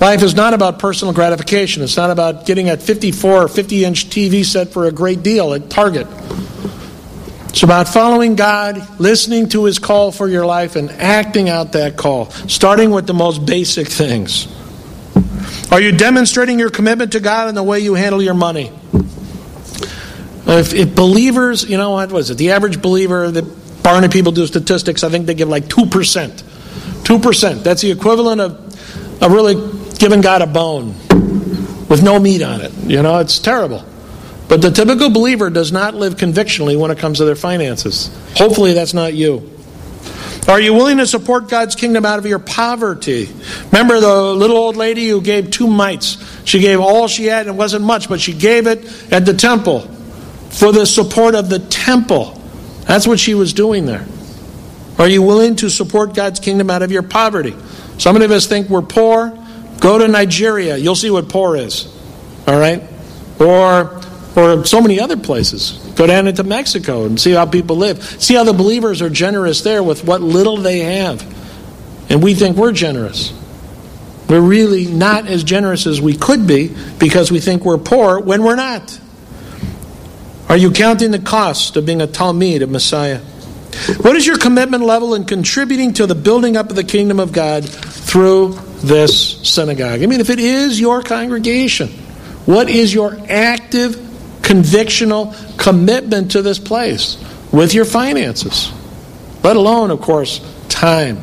Life 0.00 0.22
is 0.22 0.34
not 0.34 0.54
about 0.54 0.78
personal 0.78 1.12
gratification. 1.12 1.82
It's 1.82 1.96
not 1.96 2.10
about 2.10 2.46
getting 2.46 2.70
a 2.70 2.76
54 2.78 3.42
or 3.42 3.48
50 3.48 3.84
inch 3.84 4.06
TV 4.08 4.44
set 4.44 4.68
for 4.68 4.86
a 4.86 4.92
great 4.92 5.22
deal 5.22 5.52
at 5.52 5.68
Target. 5.68 6.06
It's 7.50 7.64
about 7.64 7.88
following 7.88 8.36
God, 8.36 9.00
listening 9.00 9.48
to 9.48 9.64
His 9.64 9.80
call 9.80 10.12
for 10.12 10.28
your 10.28 10.46
life, 10.46 10.76
and 10.76 10.88
acting 10.88 11.48
out 11.48 11.72
that 11.72 11.96
call, 11.96 12.30
starting 12.30 12.92
with 12.92 13.08
the 13.08 13.12
most 13.12 13.44
basic 13.44 13.88
things. 13.88 14.46
Are 15.72 15.80
you 15.80 15.90
demonstrating 15.90 16.60
your 16.60 16.70
commitment 16.70 17.10
to 17.12 17.20
God 17.20 17.48
in 17.48 17.56
the 17.56 17.62
way 17.64 17.80
you 17.80 17.94
handle 17.94 18.22
your 18.22 18.34
money? 18.34 18.70
If, 20.46 20.72
if 20.72 20.94
believers, 20.94 21.68
you 21.68 21.76
know 21.76 21.90
what 21.90 22.12
was 22.12 22.30
it? 22.30 22.38
The 22.38 22.52
average 22.52 22.80
believer, 22.80 23.32
the 23.32 23.42
Barna 23.42 24.12
people 24.12 24.30
do 24.30 24.46
statistics, 24.46 25.02
I 25.02 25.08
think 25.08 25.26
they 25.26 25.34
give 25.34 25.48
like 25.48 25.64
2%. 25.64 25.90
2%. 25.90 27.62
That's 27.64 27.82
the 27.82 27.90
equivalent 27.90 28.40
of, 28.40 29.22
of 29.22 29.32
really 29.32 29.56
giving 29.98 30.20
God 30.20 30.42
a 30.42 30.46
bone 30.46 30.94
with 31.88 32.00
no 32.04 32.20
meat 32.20 32.42
on 32.42 32.60
it. 32.60 32.72
You 32.84 33.02
know, 33.02 33.18
it's 33.18 33.40
terrible. 33.40 33.84
But 34.50 34.62
the 34.62 34.70
typical 34.72 35.10
believer 35.10 35.48
does 35.48 35.70
not 35.70 35.94
live 35.94 36.16
convictionally 36.16 36.76
when 36.76 36.90
it 36.90 36.98
comes 36.98 37.18
to 37.18 37.24
their 37.24 37.36
finances. 37.36 38.10
Hopefully, 38.34 38.74
that's 38.74 38.92
not 38.92 39.14
you. 39.14 39.48
Are 40.48 40.60
you 40.60 40.74
willing 40.74 40.96
to 40.96 41.06
support 41.06 41.48
God's 41.48 41.76
kingdom 41.76 42.04
out 42.04 42.18
of 42.18 42.26
your 42.26 42.40
poverty? 42.40 43.28
Remember 43.70 44.00
the 44.00 44.34
little 44.34 44.56
old 44.56 44.74
lady 44.74 45.08
who 45.08 45.20
gave 45.20 45.52
two 45.52 45.68
mites? 45.68 46.18
She 46.44 46.58
gave 46.58 46.80
all 46.80 47.06
she 47.06 47.26
had, 47.26 47.46
and 47.46 47.54
it 47.54 47.58
wasn't 47.58 47.84
much, 47.84 48.08
but 48.08 48.20
she 48.20 48.32
gave 48.32 48.66
it 48.66 48.84
at 49.12 49.24
the 49.24 49.34
temple 49.34 49.82
for 50.48 50.72
the 50.72 50.84
support 50.84 51.36
of 51.36 51.48
the 51.48 51.60
temple. 51.60 52.42
That's 52.86 53.06
what 53.06 53.20
she 53.20 53.34
was 53.34 53.52
doing 53.52 53.86
there. 53.86 54.04
Are 54.98 55.08
you 55.08 55.22
willing 55.22 55.54
to 55.56 55.70
support 55.70 56.14
God's 56.14 56.40
kingdom 56.40 56.70
out 56.70 56.82
of 56.82 56.90
your 56.90 57.04
poverty? 57.04 57.54
Some 57.98 58.20
of 58.20 58.30
us 58.32 58.46
think 58.48 58.68
we're 58.68 58.82
poor. 58.82 59.38
Go 59.78 59.98
to 59.98 60.08
Nigeria. 60.08 60.76
You'll 60.76 60.96
see 60.96 61.10
what 61.10 61.28
poor 61.28 61.54
is. 61.54 61.86
All 62.48 62.58
right? 62.58 62.82
Or, 63.38 64.00
or 64.36 64.64
so 64.64 64.80
many 64.80 65.00
other 65.00 65.16
places. 65.16 65.72
Go 65.96 66.06
down 66.06 66.26
into 66.26 66.44
Mexico 66.44 67.04
and 67.04 67.20
see 67.20 67.32
how 67.32 67.46
people 67.46 67.76
live. 67.76 68.02
See 68.22 68.34
how 68.34 68.44
the 68.44 68.52
believers 68.52 69.02
are 69.02 69.10
generous 69.10 69.62
there 69.62 69.82
with 69.82 70.04
what 70.04 70.20
little 70.20 70.56
they 70.56 70.80
have. 70.80 71.22
And 72.10 72.22
we 72.22 72.34
think 72.34 72.56
we're 72.56 72.72
generous. 72.72 73.32
We're 74.28 74.40
really 74.40 74.86
not 74.86 75.26
as 75.26 75.42
generous 75.42 75.86
as 75.86 76.00
we 76.00 76.16
could 76.16 76.46
be 76.46 76.74
because 76.98 77.32
we 77.32 77.40
think 77.40 77.64
we're 77.64 77.78
poor 77.78 78.20
when 78.20 78.44
we're 78.44 78.56
not. 78.56 78.98
Are 80.48 80.56
you 80.56 80.72
counting 80.72 81.10
the 81.10 81.18
cost 81.18 81.76
of 81.76 81.86
being 81.86 82.00
a 82.00 82.06
talmid 82.06 82.62
of 82.62 82.70
Messiah? 82.70 83.20
What 84.02 84.16
is 84.16 84.26
your 84.26 84.38
commitment 84.38 84.84
level 84.84 85.14
in 85.14 85.24
contributing 85.24 85.94
to 85.94 86.06
the 86.06 86.14
building 86.14 86.56
up 86.56 86.70
of 86.70 86.76
the 86.76 86.84
kingdom 86.84 87.20
of 87.20 87.32
God 87.32 87.68
through 87.68 88.58
this 88.82 89.48
synagogue? 89.48 90.02
I 90.02 90.06
mean, 90.06 90.20
if 90.20 90.30
it 90.30 90.40
is 90.40 90.80
your 90.80 91.02
congregation, 91.02 91.88
what 92.46 92.68
is 92.68 92.92
your 92.92 93.16
active, 93.28 94.09
convictional 94.40 95.34
commitment 95.58 96.32
to 96.32 96.42
this 96.42 96.58
place 96.58 97.22
with 97.52 97.74
your 97.74 97.84
finances? 97.84 98.72
Let 99.42 99.56
alone, 99.56 99.90
of 99.90 100.00
course, 100.00 100.40
time 100.68 101.22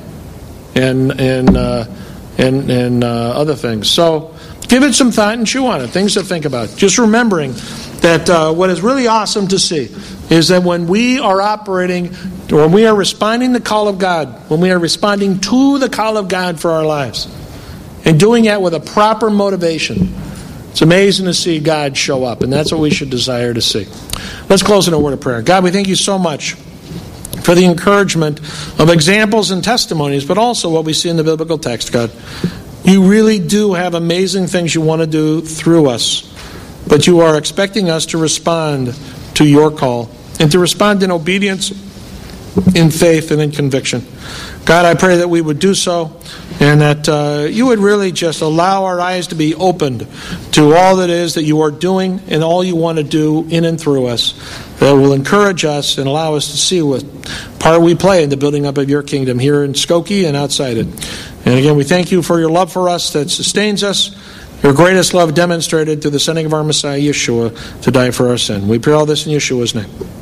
and 0.76 1.20
and 1.20 1.58
uh, 1.58 1.86
and 2.38 2.70
and 2.70 3.04
uh, 3.04 3.32
other 3.32 3.56
things. 3.56 3.90
So, 3.90 4.36
give 4.68 4.84
it 4.84 4.94
some 4.94 5.12
thought 5.12 5.38
and 5.38 5.46
chew 5.46 5.66
on 5.68 5.82
it. 5.82 5.88
Things 5.88 6.14
to 6.16 6.24
think 6.24 6.46
about. 6.46 6.76
Just 6.78 6.98
remembering 6.98 7.54
that 8.02 8.30
uh, 8.30 8.54
what 8.54 8.70
is 8.70 8.82
really 8.82 9.08
awesome 9.08 9.48
to 9.50 9.60
see 9.60 9.90
is 10.30 10.50
that 10.50 10.64
when 10.64 10.88
we 10.88 11.20
are 11.20 11.42
operating, 11.42 12.14
when 12.50 12.72
we 12.72 12.86
are 12.86 12.96
responding 12.96 13.54
to 13.54 13.60
the 13.60 13.66
call 13.66 13.88
of 13.88 13.98
God, 13.98 14.50
when 14.50 14.60
we 14.60 14.72
are 14.72 14.80
responding 14.80 15.40
to 15.40 15.80
the 15.80 15.90
call 15.90 16.18
of 16.18 16.28
God 16.28 16.60
for 16.60 16.72
our 16.72 16.86
lives, 16.86 17.28
and 18.06 18.20
doing 18.20 18.46
that 18.46 18.62
with 18.62 18.74
a 18.74 18.80
proper 18.80 19.30
motivation, 19.30 20.14
it's 20.78 20.84
amazing 20.84 21.26
to 21.26 21.34
see 21.34 21.60
God 21.60 21.98
show 21.98 22.24
up, 22.24 22.44
and 22.44 22.54
that's 22.54 22.72
what 22.72 22.80
we 22.80 22.92
should 22.92 23.10
desire 23.10 23.52
to 23.52 23.62
see. 23.62 23.88
Let's 24.48 24.62
close 24.62 24.88
in 24.88 24.94
a 24.94 25.00
word 25.00 25.14
of 25.14 25.20
prayer. 25.20 25.42
God, 25.42 25.64
we 25.64 25.72
thank 25.72 25.88
you 25.88 25.96
so 25.96 26.20
much 26.20 26.54
for 26.54 27.56
the 27.56 27.66
encouragement 27.66 28.40
of 28.80 28.92
examples 28.92 29.50
and 29.50 29.64
testimonies, 29.64 30.24
but 30.24 30.38
also 30.38 30.70
what 30.70 30.86
we 30.86 30.94
see 30.94 31.10
in 31.10 31.18
the 31.18 31.24
biblical 31.24 31.58
text, 31.58 31.92
God. 31.92 32.12
You 32.84 33.10
really 33.10 33.40
do 33.40 33.74
have 33.74 33.96
amazing 33.96 34.46
things 34.46 34.76
you 34.76 34.82
want 34.82 35.02
to 35.02 35.08
do 35.08 35.42
through 35.42 35.90
us, 35.90 36.32
but 36.88 37.08
you 37.08 37.22
are 37.22 37.40
expecting 37.40 37.90
us 37.90 38.06
to 38.08 38.20
respond 38.20 38.96
to 39.34 39.48
your 39.48 39.72
call 39.72 40.12
and 40.40 40.52
to 40.52 40.60
respond 40.60 41.02
in 41.02 41.10
obedience, 41.10 41.72
in 42.76 42.92
faith, 42.92 43.32
and 43.32 43.42
in 43.42 43.50
conviction. 43.50 44.06
God, 44.68 44.84
I 44.84 44.96
pray 44.96 45.20
that 45.20 45.30
we 45.30 45.40
would 45.40 45.60
do 45.60 45.74
so 45.74 46.20
and 46.60 46.82
that 46.82 47.08
uh, 47.08 47.48
you 47.50 47.68
would 47.68 47.80
really 47.80 48.12
just 48.12 48.42
allow 48.42 48.84
our 48.84 49.00
eyes 49.00 49.28
to 49.28 49.36
be 49.36 49.56
opened 49.56 50.06
to 50.52 50.74
all 50.74 50.98
that 50.98 51.10
is 51.10 51.36
that 51.36 51.44
you 51.44 51.62
are 51.62 51.72
doing 51.72 52.20
and 52.28 52.44
all 52.44 52.66
you 52.66 52.76
want 52.76 52.98
to 52.98 53.04
do 53.06 53.48
in 53.48 53.64
and 53.64 53.80
through 53.80 54.08
us 54.08 54.34
that 54.80 54.92
will 54.92 55.14
encourage 55.14 55.64
us 55.64 55.98
and 55.98 56.06
allow 56.06 56.36
us 56.36 56.52
to 56.52 56.58
see 56.58 56.82
what 56.82 57.06
part 57.60 57.82
we 57.82 57.96
play 57.96 58.24
in 58.24 58.30
the 58.30 58.36
building 58.36 58.66
up 58.66 58.78
of 58.78 58.90
your 58.90 59.04
kingdom 59.04 59.40
here 59.40 59.64
in 59.64 59.72
Skokie 59.72 60.28
and 60.28 60.36
outside 60.36 60.76
it. 60.76 60.88
And 61.46 61.58
again, 61.58 61.78
we 61.78 61.86
thank 61.86 62.12
you 62.12 62.22
for 62.22 62.38
your 62.38 62.52
love 62.52 62.70
for 62.70 62.90
us 62.90 63.14
that 63.14 63.30
sustains 63.30 63.86
us, 63.86 64.18
your 64.64 64.74
greatest 64.74 65.14
love 65.14 65.34
demonstrated 65.34 66.02
through 66.02 66.12
the 66.12 66.20
sending 66.20 66.46
of 66.46 66.54
our 66.54 66.66
Messiah, 66.66 67.00
Yeshua, 67.00 67.82
to 67.84 67.92
die 67.92 68.12
for 68.12 68.28
our 68.28 68.38
sin. 68.38 68.68
We 68.68 68.80
pray 68.80 68.92
all 68.92 69.06
this 69.06 69.26
in 69.28 69.32
Yeshua's 69.32 69.74
name. 69.74 70.17